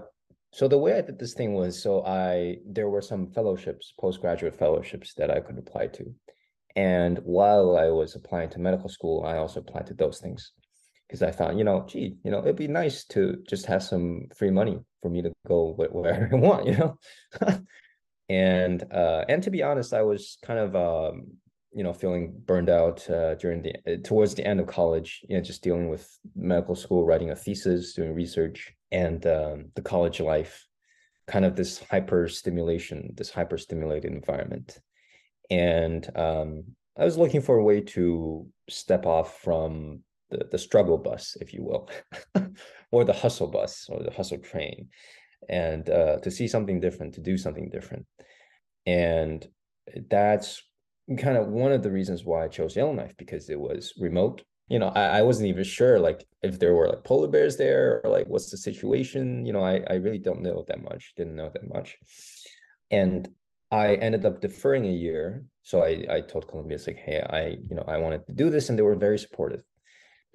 [0.51, 4.55] So the way I did this thing was so I there were some fellowships, postgraduate
[4.55, 6.13] fellowships that I could apply to.
[6.75, 10.53] And while I was applying to medical school, I also applied to those things
[11.07, 14.27] because I found, you know, gee, you know, it'd be nice to just have some
[14.35, 16.97] free money for me to go wh- wherever I want, you know.
[18.29, 21.27] And uh and to be honest, I was kind of um
[21.73, 25.43] you know feeling burned out uh, during the towards the end of college, you know,
[25.43, 26.05] just dealing with
[26.35, 30.65] medical school, writing a thesis, doing research, and um, the college life,
[31.27, 34.77] kind of this hyper stimulation, this hyper stimulated environment.
[35.49, 36.63] And um,
[36.97, 41.53] I was looking for a way to step off from the, the struggle bus, if
[41.53, 41.89] you will,
[42.91, 44.89] or the hustle bus or the hustle train,
[45.49, 48.05] and uh, to see something different, to do something different.
[48.85, 49.47] And
[50.09, 50.61] that's
[51.17, 54.43] kind of one of the reasons why I chose Yellowknife because it was remote.
[54.67, 58.01] You know, I, I wasn't even sure like if there were like polar bears there
[58.03, 59.45] or like what's the situation.
[59.45, 61.97] You know, I, I really don't know that much, didn't know that much.
[62.91, 63.27] And
[63.71, 65.45] I ended up deferring a year.
[65.63, 68.69] So I, I told Columbia, like, hey, I, you know, I wanted to do this
[68.69, 69.63] and they were very supportive.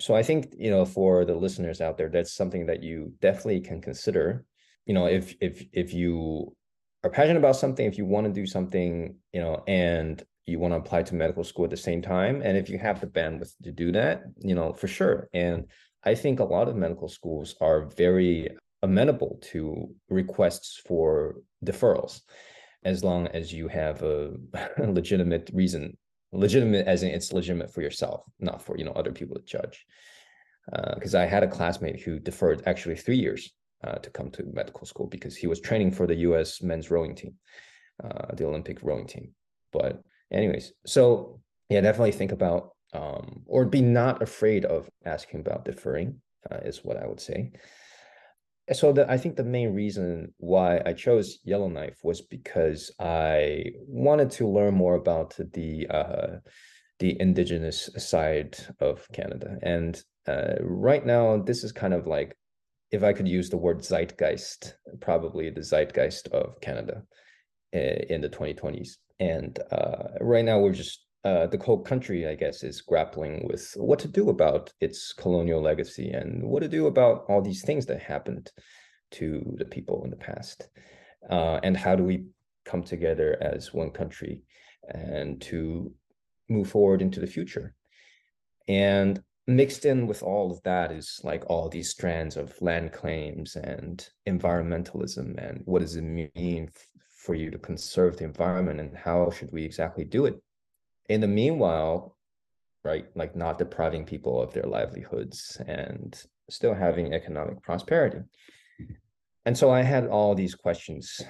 [0.01, 3.61] So I think, you know, for the listeners out there, that's something that you definitely
[3.61, 4.45] can consider.
[4.87, 6.57] You know, if if if you
[7.05, 10.73] are passionate about something, if you want to do something, you know, and you want
[10.73, 13.53] to apply to medical school at the same time, and if you have the bandwidth
[13.63, 15.29] to do that, you know, for sure.
[15.33, 15.67] And
[16.05, 18.49] I think a lot of medical schools are very
[18.83, 22.23] amenable to requests for deferrals
[22.85, 24.33] as long as you have a
[24.79, 25.97] legitimate reason
[26.33, 29.87] legitimate as in it's legitimate for yourself not for you know other people to judge
[30.95, 33.53] because uh, i had a classmate who deferred actually three years
[33.85, 37.15] uh, to come to medical school because he was training for the us men's rowing
[37.15, 37.35] team
[38.03, 39.31] uh, the olympic rowing team
[39.73, 40.03] but
[40.33, 46.21] anyways so yeah definitely think about um, or be not afraid of asking about deferring
[46.51, 47.53] uh, is what i would say
[48.73, 54.31] so the, I think the main reason why I chose Yellowknife was because I wanted
[54.33, 56.27] to learn more about the uh,
[57.01, 62.37] the indigenous side of Canada, and uh, right now this is kind of like
[62.93, 67.03] if I could use the word zeitgeist, probably the zeitgeist of Canada
[67.75, 68.91] uh, in the 2020s.
[69.21, 73.73] And uh, right now we're just uh, the whole country, I guess, is grappling with
[73.77, 77.87] what to do about its colonial legacy and what to do about all these things
[77.87, 78.51] that happened
[79.13, 80.69] to the people in the past.
[81.31, 82.25] Uh, and how do we
[82.65, 84.43] come together as one country
[84.89, 85.93] and to
[86.49, 87.75] move forward into the future?
[88.67, 93.57] And mixed in with all of that is like all these strands of land claims
[93.57, 96.71] and environmentalism and what does it mean
[97.25, 100.43] for you to conserve the environment and how should we exactly do it
[101.09, 102.17] in the meanwhile,
[102.85, 108.19] right, like not depriving people of their livelihoods and still having economic prosperity.
[109.45, 111.21] And so I had all these questions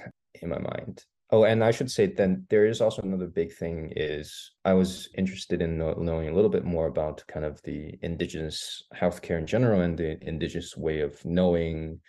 [0.41, 1.03] in my mind.
[1.31, 5.09] Oh, and I should say then there is also another big thing is I was
[5.15, 9.81] interested in knowing a little bit more about kind of the indigenous healthcare in general
[9.81, 11.99] and the indigenous way of knowing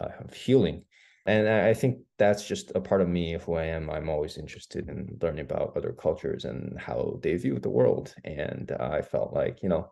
[0.00, 0.84] uh, of healing
[1.26, 3.88] and I think that's just a part of me of who I am.
[3.88, 8.14] I'm always interested in learning about other cultures and how they view the world.
[8.24, 9.90] And uh, I felt like, you know,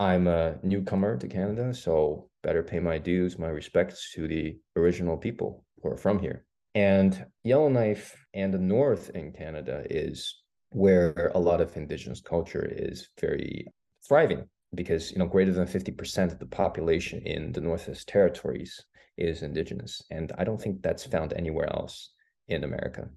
[0.00, 5.16] I'm a newcomer to Canada, so better pay my dues, my respects to the original
[5.16, 6.44] people who are from here.
[6.74, 13.08] And Yellowknife and the North in Canada is where a lot of Indigenous culture is
[13.18, 13.66] very
[14.06, 14.44] thriving
[14.74, 18.84] because, you know, greater than 50% of the population in the Northwest Territories
[19.16, 20.02] is indigenous.
[20.10, 22.10] And I don't think that's found anywhere else
[22.48, 23.08] in America,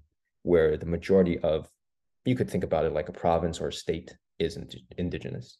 [0.42, 1.68] where the majority of,
[2.24, 4.58] you could think about it like a province or a state is
[4.98, 5.58] indigenous.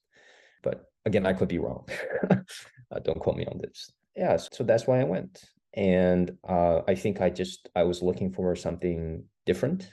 [0.62, 1.88] But again, I could be wrong.
[2.30, 3.90] uh, don't quote me on this.
[4.16, 5.42] Yeah, so that's why I went.
[5.74, 9.90] And uh, I think I just, I was looking for something different,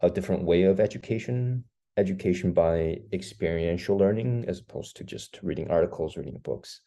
[0.00, 1.64] a different way of education,
[1.96, 6.80] education by experiential learning as opposed to just reading articles, reading books.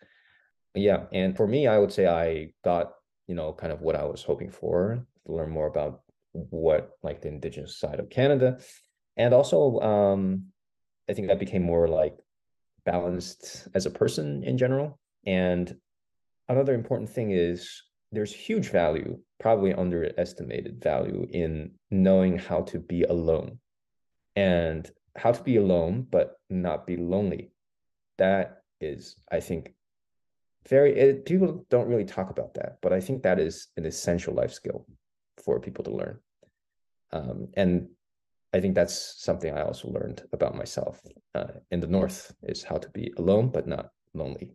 [0.76, 2.94] Yeah, and for me, I would say I got
[3.28, 6.02] you know kind of what I was hoping for to learn more about
[6.34, 8.60] what like the indigenous side of Canada,
[9.18, 10.46] and also um,
[11.10, 12.18] I think I became more like
[12.86, 15.00] balanced as a person in general.
[15.26, 15.76] And
[16.50, 23.04] another important thing is there's huge value, probably underestimated value in knowing how to be
[23.04, 23.60] alone
[24.36, 27.52] and how to be alone but not be lonely.
[28.18, 29.74] That is, I think,
[30.68, 34.34] very it, people don't really talk about that, but I think that is an essential
[34.34, 34.86] life skill
[35.44, 36.20] for people to learn.
[37.12, 37.88] Um, and
[38.54, 41.02] I think that's something I also learned about myself
[41.34, 44.52] uh, in the North is how to be alone but not lonely.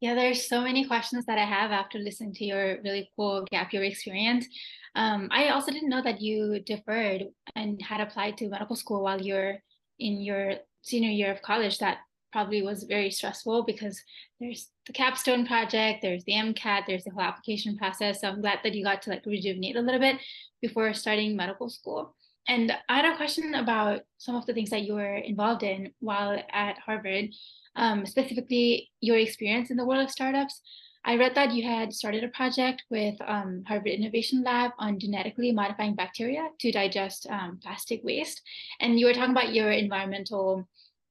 [0.00, 3.72] Yeah, there's so many questions that I have after listening to your really cool gap
[3.72, 4.46] year experience.
[4.94, 7.24] Um, I also didn't know that you deferred
[7.56, 9.56] and had applied to medical school while you're
[9.98, 11.78] in your senior year of college.
[11.78, 11.98] That
[12.34, 14.02] probably was very stressful because
[14.40, 18.20] there's the capstone project, there's the MCAT, there's the whole application process.
[18.20, 20.16] So I'm glad that you got to like rejuvenate a little bit
[20.60, 22.16] before starting medical school.
[22.48, 25.92] And I had a question about some of the things that you were involved in
[26.00, 27.26] while at Harvard,
[27.76, 30.60] um, specifically your experience in the world of startups.
[31.06, 35.52] I read that you had started a project with um, Harvard Innovation Lab on genetically
[35.52, 38.42] modifying bacteria to digest um, plastic waste.
[38.80, 40.66] And you were talking about your environmental,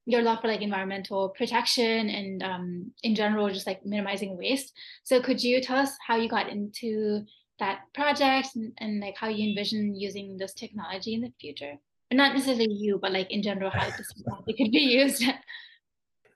[0.05, 4.73] your love for like environmental protection and um, in general, just like minimizing waste.
[5.03, 7.23] So could you tell us how you got into
[7.59, 11.75] that project and, and like how you envision using this technology in the future?
[12.09, 15.23] But not necessarily you, but like in general, how this technology could be used.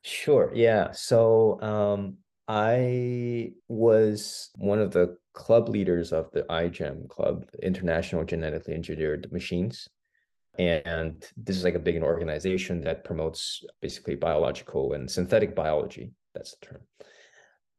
[0.04, 0.52] Sure.
[0.56, 0.92] Yeah.
[0.92, 8.74] So um, I was one of the club leaders of the iGEM club, International Genetically
[8.74, 9.90] Engineered Machines.
[10.58, 16.12] And this is like a big organization that promotes basically biological and synthetic biology.
[16.34, 16.82] That's the term.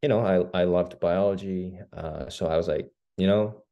[0.03, 1.79] You know, I, I loved biology.
[1.97, 3.63] Uh, so I was like, you know,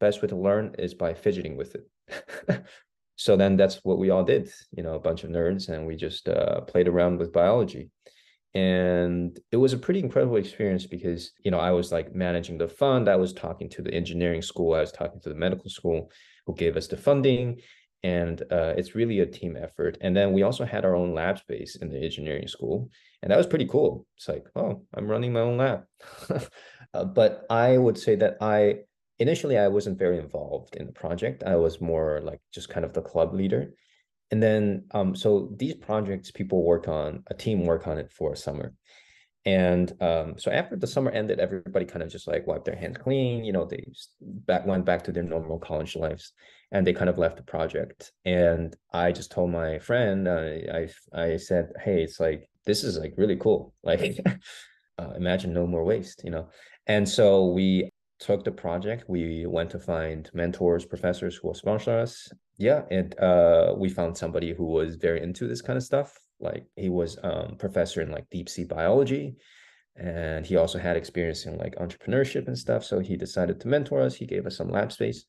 [0.00, 2.64] best way to learn is by fidgeting with it.
[3.16, 5.96] so then that's what we all did, you know, a bunch of nerds, and we
[5.96, 7.90] just uh, played around with biology
[8.54, 12.68] and it was a pretty incredible experience because you know i was like managing the
[12.68, 16.10] fund i was talking to the engineering school i was talking to the medical school
[16.46, 17.60] who gave us the funding
[18.04, 19.96] and uh, it's really a team effort.
[20.02, 22.90] And then we also had our own lab space in the engineering school
[23.22, 24.06] and that was pretty cool.
[24.16, 25.84] It's like oh i'm running my own lab.
[26.92, 28.76] Uh, but i would say that i
[29.18, 31.42] initially i wasn't very involved in the project.
[31.42, 33.72] I was more like just kind of the club leader.
[34.30, 38.32] And then, um, so these projects people work on, a team work on it for
[38.32, 38.74] a summer.
[39.46, 42.96] And um, so after the summer ended, everybody kind of just like wiped their hands
[42.96, 43.44] clean.
[43.44, 43.84] You know, they
[44.20, 46.32] back went back to their normal college lives,
[46.72, 48.12] and they kind of left the project.
[48.24, 52.98] And I just told my friend, uh, I I said, hey, it's like this is
[52.98, 53.74] like really cool.
[53.82, 54.18] Like,
[54.98, 56.22] uh, imagine no more waste.
[56.24, 56.48] You know.
[56.86, 59.04] And so we took the project.
[59.08, 62.30] We went to find mentors, professors who will sponsor us.
[62.56, 66.18] Yeah, and uh, we found somebody who was very into this kind of stuff.
[66.40, 69.36] Like he was um, professor in like deep sea biology,
[69.96, 72.84] and he also had experience in like entrepreneurship and stuff.
[72.84, 74.14] So he decided to mentor us.
[74.14, 75.24] He gave us some lab space,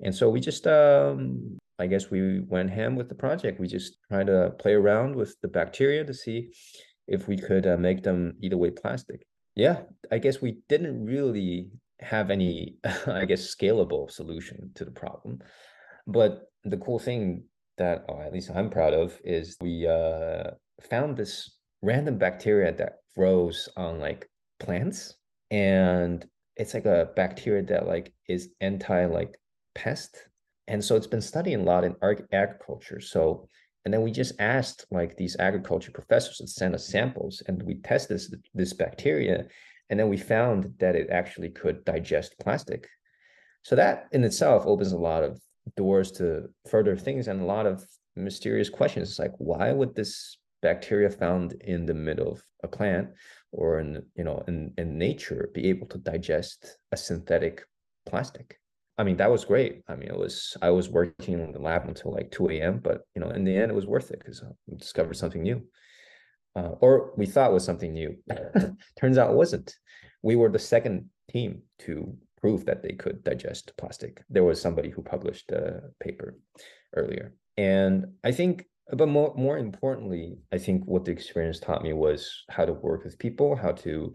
[0.00, 3.60] and so we just, um, I guess, we went ham with the project.
[3.60, 6.50] We just tried to play around with the bacteria to see
[7.06, 9.26] if we could uh, make them eat away plastic.
[9.54, 12.76] Yeah, I guess we didn't really have any,
[13.06, 15.38] I guess, scalable solution to the problem.
[16.06, 17.44] But the cool thing
[17.78, 20.50] that, or at least I'm proud of, is we uh,
[20.90, 24.28] found this random bacteria that grows on like
[24.60, 25.14] plants,
[25.50, 29.38] and it's like a bacteria that like is anti like
[29.74, 30.16] pest,
[30.68, 33.00] and so it's been studied a lot in ag- agriculture.
[33.00, 33.48] So
[33.86, 37.76] and then we just asked like these agriculture professors to send us samples and we
[37.76, 39.46] tested this, this bacteria
[39.88, 42.88] and then we found that it actually could digest plastic.
[43.62, 45.40] So that in itself opens a lot of
[45.76, 49.10] doors to further things and a lot of mysterious questions.
[49.10, 53.08] It's like, why would this bacteria found in the middle of a plant
[53.52, 57.64] or in you know in, in nature be able to digest a synthetic
[58.06, 58.58] plastic?
[58.98, 59.82] I mean, that was great.
[59.88, 62.80] I mean, it was I was working in the lab until like 2 a.m.
[62.82, 65.62] But you know, in the end, it was worth it because I discovered something new
[66.56, 68.16] uh, or we thought was something new.
[68.98, 69.74] Turns out it wasn't.
[70.22, 74.22] We were the second team to prove that they could digest plastic.
[74.28, 76.38] There was somebody who published a paper
[76.94, 77.34] earlier.
[77.56, 82.44] And I think, but more, more importantly, I think what the experience taught me was
[82.50, 84.14] how to work with people, how to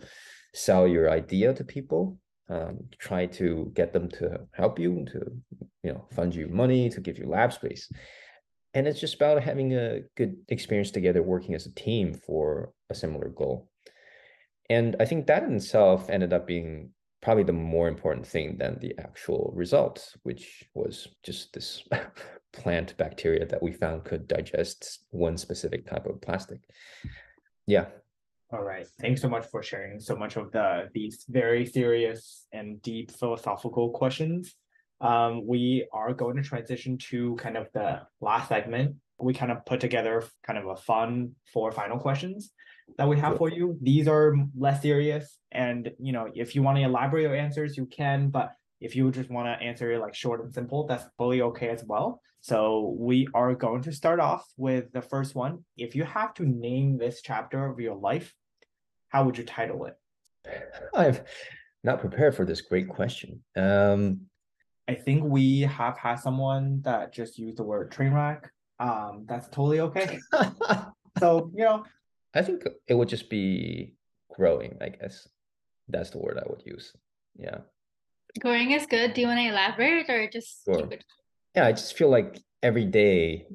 [0.54, 2.18] sell your idea to people,
[2.50, 5.20] um, try to get them to help you, to
[5.84, 7.90] you know fund you money, to give you lab space.
[8.74, 12.96] and it's just about having a good experience together, working as a team for a
[12.96, 13.70] similar goal.
[14.70, 16.92] And I think that in itself ended up being
[17.22, 21.84] probably the more important thing than the actual result, which was just this
[22.54, 26.60] plant bacteria that we found could digest one specific type of plastic.
[27.68, 27.86] Yeah.
[28.52, 28.86] All right.
[29.00, 33.92] Thanks so much for sharing so much of the these very serious and deep philosophical
[33.92, 34.56] questions.
[35.00, 38.96] Um, we are going to transition to kind of the last segment.
[39.20, 42.52] We kind of put together kind of a fun four final questions
[42.98, 43.78] that we have for you.
[43.82, 47.86] These are less serious, and you know, if you want to elaborate your answers, you
[47.86, 48.30] can.
[48.30, 51.70] But if you just want to answer it like short and simple, that's fully okay
[51.70, 52.22] as well.
[52.42, 55.64] So we are going to start off with the first one.
[55.78, 58.34] If you have to name this chapter of your life,
[59.10, 59.96] how would you title it?
[60.96, 61.24] I've
[61.84, 63.44] not prepared for this great question.
[63.56, 64.22] Um,
[64.88, 68.50] I think we have had someone that just used the word train wreck.
[68.80, 70.20] Um, that's totally okay.
[71.20, 71.84] So, you know,
[72.34, 73.96] I think it would just be
[74.34, 75.28] growing, I guess.
[75.88, 76.94] That's the word I would use.
[77.36, 77.60] Yeah.
[78.40, 79.14] Growing is good.
[79.14, 80.78] Do you want to elaborate or just Sure.
[80.78, 81.04] keep it?
[81.56, 83.48] Yeah, I just feel like every day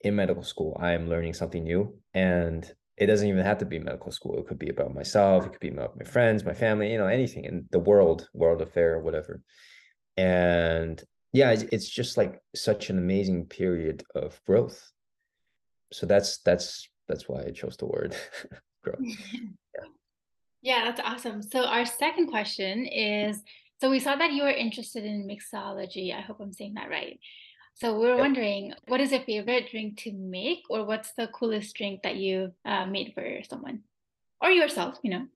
[0.00, 1.96] in medical school, I am learning something new.
[2.12, 4.38] And it doesn't even have to be medical school.
[4.38, 7.06] It could be about myself, it could be about my friends, my family, you know,
[7.06, 9.40] anything in the world, world affair, whatever.
[10.16, 14.80] And yeah, it's, it's just like such an amazing period of growth.
[15.92, 18.14] So that's that's that's why I chose the word
[18.82, 18.98] growth.
[20.62, 21.42] Yeah, that's awesome.
[21.42, 23.42] So our second question is,
[23.82, 26.16] so we saw that you were interested in mixology.
[26.16, 27.20] I hope I'm saying that right.
[27.74, 28.20] So we are Yep.
[28.20, 32.52] wondering, what is your favorite drink to make, or what's the coolest drink that you
[32.64, 33.80] uh, made for someone
[34.40, 35.26] or yourself, you know?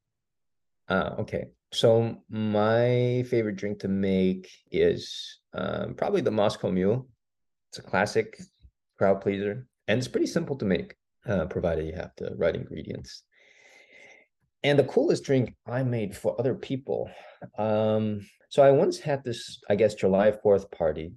[0.89, 1.49] Uh, okay.
[1.73, 7.07] So my favorite drink to make is um, probably the Moscow Mule.
[7.71, 8.41] It's a classic
[8.97, 10.95] crowd pleaser, and it's pretty simple to make,
[11.27, 13.23] uh, provided you have the right ingredients.
[14.65, 17.11] And the coolest drink I made for other people.
[17.57, 21.13] Um, so I once had this, I guess, July 4th party,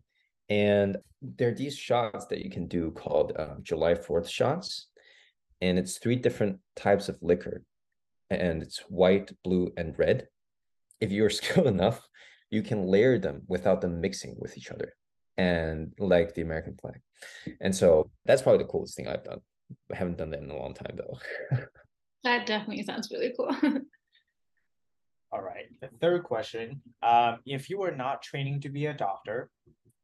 [0.50, 4.88] and there are these shots that you can do called uh, July 4th shots.
[5.62, 7.64] And it's three different types of liquor
[8.32, 10.28] and it's white, blue, and red.
[11.00, 12.02] If you're skilled enough,
[12.50, 14.94] you can layer them without them mixing with each other,
[15.38, 17.02] and like the American flag.
[17.60, 19.40] And so that's probably the coolest thing I've done.
[19.92, 21.20] I haven't done that in a long time though.
[22.24, 23.50] That definitely sounds really cool.
[25.32, 25.66] all right.
[25.82, 26.82] The third question.
[27.02, 29.50] Um, if you were not training to be a doctor,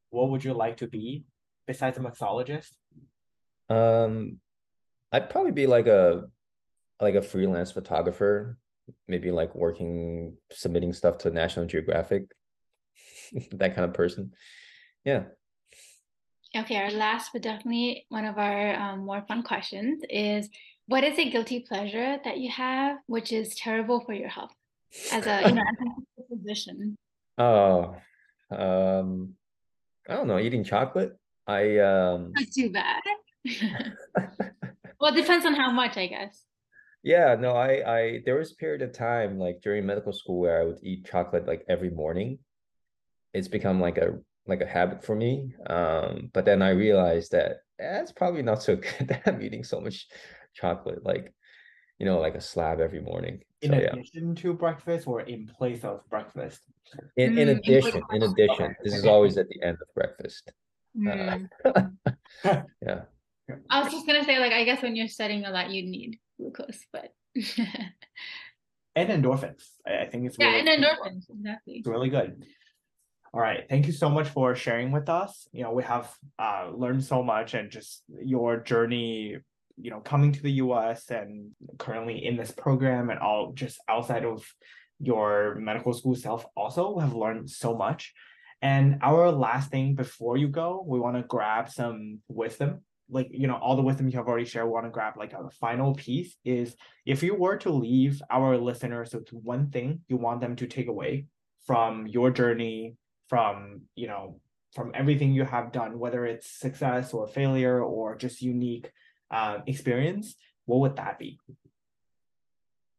[0.10, 1.26] what would you like to be
[1.68, 2.72] besides a mixologist?
[3.70, 4.40] Um,
[5.12, 6.26] I'd probably be like a
[7.00, 8.58] like a freelance photographer,
[9.08, 12.24] maybe like working submitting stuff to National Geographic,
[13.52, 14.34] that kind of person.
[15.06, 15.26] Yeah.
[16.58, 20.50] Okay, our last but definitely one of our um, more fun questions is
[20.88, 24.54] what is a guilty pleasure that you have which is terrible for your health
[25.12, 26.96] as a you know as a physician?
[27.40, 27.96] Oh,
[28.50, 29.36] um,
[30.10, 31.16] I don't know, eating chocolate.
[31.46, 33.04] I um Not too bad.
[35.00, 36.44] Well, it depends on how much, I guess.
[37.04, 40.60] yeah, no, I I there was a period of time like during medical school where
[40.60, 42.40] I would eat chocolate like every morning.
[43.34, 44.18] It's become like a
[44.48, 45.54] like a habit for me.
[45.68, 49.80] Um, but then I realized that that's probably not so good that I'm eating so
[49.80, 50.08] much
[50.54, 51.34] chocolate, like
[52.00, 53.42] you know, like a slab every morning.
[53.62, 53.94] In So yeah.
[53.94, 56.62] addition to breakfast or in place of breakfast?
[57.18, 58.34] In in Mm, addition, in breakfast.
[58.34, 60.52] addition, this is always at the end of breakfast.
[60.96, 61.50] Mm.
[62.82, 63.02] Yeah.
[63.70, 66.20] I was just gonna say, like, I guess when you're studying a lot, you need
[66.38, 67.12] glucose, but
[68.96, 69.64] And endorphins.
[69.86, 71.76] I, I think it's yeah, really and endorphins, exactly.
[71.76, 72.44] It's really good.
[73.38, 73.70] All right.
[73.70, 75.48] Thank you so much for sharing with us.
[75.52, 79.38] You know, we have uh, learned so much and just your journey,
[79.80, 84.26] you know, coming to the US and currently in this program and all just outside
[84.26, 84.44] of
[85.00, 88.12] your medical school self also have learned so much.
[88.64, 92.82] And our last thing before you go, we want to grab some wisdom.
[93.08, 95.34] Like, you know, all the wisdom you have already shared, we want to grab like
[95.34, 96.76] a final piece is
[97.06, 100.88] if you were to leave our listeners with one thing you want them to take
[100.88, 101.28] away
[101.68, 102.96] from your journey
[103.28, 104.40] from you know
[104.74, 108.92] from everything you have done whether it's success or failure or just unique
[109.32, 111.40] uh, experience what would that be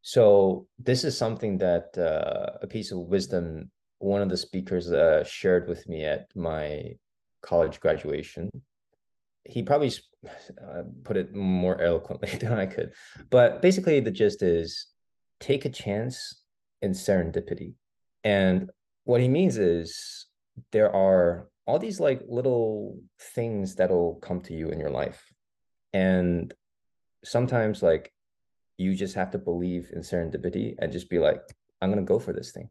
[0.01, 3.69] So this is something that uh, a piece of wisdom
[3.99, 6.95] one of the speakers uh, shared with me at my
[7.41, 8.49] college graduation.
[9.43, 9.91] He probably
[10.25, 12.93] uh, put it more eloquently than I could,
[13.29, 14.87] but basically the gist is
[15.39, 16.43] take a chance
[16.81, 17.73] in serendipity.
[18.23, 18.69] And
[19.03, 20.27] what he means is
[20.71, 25.23] there are all these like little things that'll come to you in your life.
[25.93, 26.53] And
[27.23, 28.11] sometimes like
[28.77, 31.41] you just have to believe in serendipity and just be like,
[31.81, 32.69] I'm gonna go for this thing.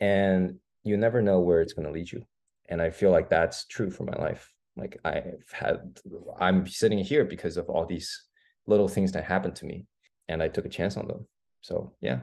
[0.00, 2.24] And you never know where it's gonna lead you.
[2.68, 4.52] And I feel like that's true for my life.
[4.76, 5.98] Like I've had
[6.38, 8.22] I'm sitting here because of all these
[8.66, 9.86] little things that happened to me
[10.28, 11.26] and I took a chance on them.
[11.60, 12.20] So yeah.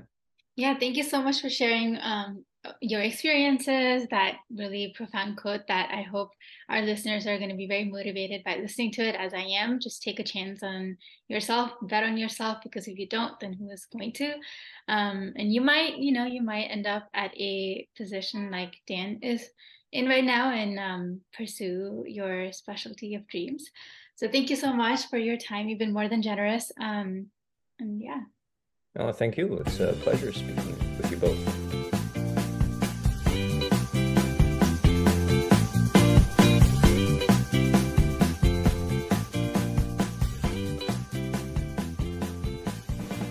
[0.59, 2.43] Yeah, thank you so much for sharing um,
[2.81, 6.31] your experiences, that really profound quote that I hope
[6.67, 9.79] our listeners are going to be very motivated by listening to it as I am.
[9.79, 10.97] Just take a chance on
[11.29, 14.33] yourself, bet on yourself, because if you don't, then who is going to?
[14.89, 19.19] Um, and you might, you know, you might end up at a position like Dan
[19.21, 19.47] is
[19.93, 23.63] in right now and um, pursue your specialty of dreams.
[24.17, 25.69] So thank you so much for your time.
[25.69, 26.69] You've been more than generous.
[26.81, 27.27] Um,
[27.79, 28.23] and yeah.
[28.99, 29.63] Oh, thank you.
[29.65, 31.37] It's a pleasure speaking with you both.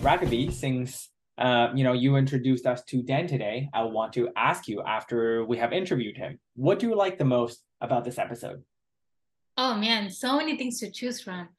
[0.01, 4.67] Raghavee, since uh, you know you introduced us to Dan today, I want to ask
[4.67, 8.63] you after we have interviewed him, what do you like the most about this episode?
[9.55, 11.49] Oh man, so many things to choose from.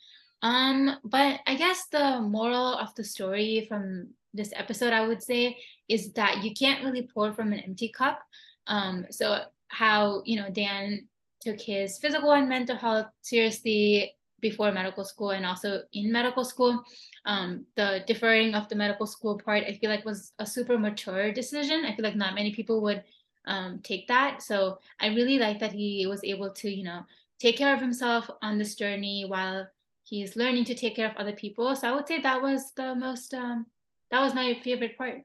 [0.43, 5.59] Um, but I guess the moral of the story from this episode, I would say,
[5.89, 8.21] is that you can't really pour from an empty cup.
[8.67, 11.09] Um, so how you know Dan
[11.41, 16.83] took his physical and mental health seriously before medical school and also in medical school.
[17.25, 21.33] Um, the deferring of the medical school part, I feel like was a super mature
[21.33, 21.85] decision.
[21.85, 23.05] I feel like not many people would
[23.47, 24.43] um, take that.
[24.43, 27.03] So I really like that he was able to, you know,
[27.39, 29.67] take care of himself on this journey while
[30.11, 31.75] he's learning to take care of other people.
[31.77, 33.67] So I would say that was the most, um,
[34.11, 35.23] that was my favorite part.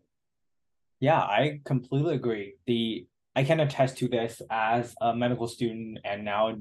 [0.99, 2.53] Yeah, I completely agree.
[2.67, 6.55] The I can attest to this as a medical student and now,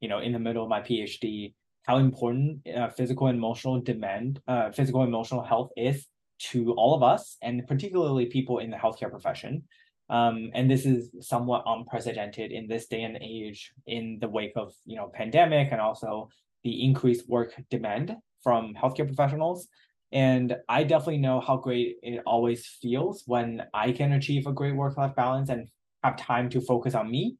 [0.00, 1.52] you know, in the middle of my PhD,
[1.82, 6.06] how important uh, physical and emotional demand, uh, physical and emotional health is
[6.50, 9.64] to all of us, and particularly people in the healthcare profession.
[10.08, 14.72] Um, and this is somewhat unprecedented in this day and age in the wake of
[14.86, 16.30] you know pandemic and also
[16.64, 19.68] the increased work demand from healthcare professionals.
[20.12, 24.74] And I definitely know how great it always feels when I can achieve a great
[24.74, 25.68] work life balance and
[26.02, 27.36] have time to focus on me.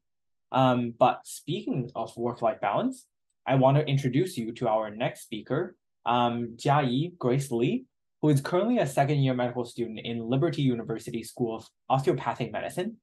[0.51, 3.05] Um, but speaking of work life balance,
[3.47, 7.85] I want to introduce you to our next speaker, um, Jiayi Grace Lee,
[8.21, 12.97] who is currently a second year medical student in Liberty University School of Osteopathic Medicine.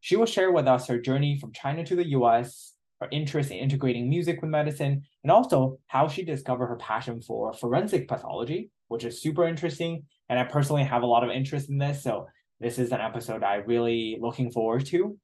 [0.00, 3.56] She will share with us her journey from China to the US, her interest in
[3.56, 9.04] integrating music with medicine, and also how she discovered her passion for forensic pathology, which
[9.04, 10.04] is super interesting.
[10.28, 12.02] And I personally have a lot of interest in this.
[12.02, 12.28] So
[12.60, 15.18] this is an episode I really looking forward to.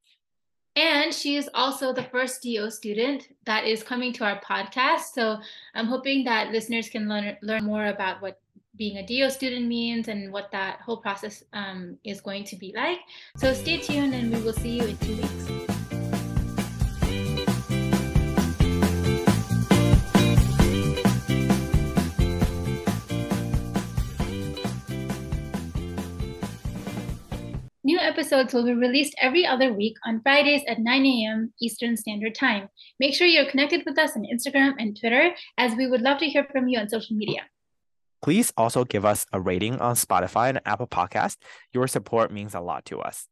[0.75, 5.15] And she is also the first DO student that is coming to our podcast.
[5.15, 5.39] So
[5.75, 8.41] I'm hoping that listeners can learn learn more about what
[8.77, 12.75] being a DO student means and what that whole process um, is going to be
[12.77, 12.99] like.
[13.37, 15.76] So stay tuned and we will see you in two weeks.
[28.17, 31.53] Episodes will be released every other week on Fridays at 9 a.m.
[31.61, 32.71] Eastern Standard Time.
[32.99, 36.27] Make sure you're connected with us on Instagram and Twitter, as we would love to
[36.27, 37.43] hear from you on social media.
[38.23, 41.37] Please also give us a rating on Spotify and Apple Podcast.
[41.75, 43.29] Your support means a lot to us.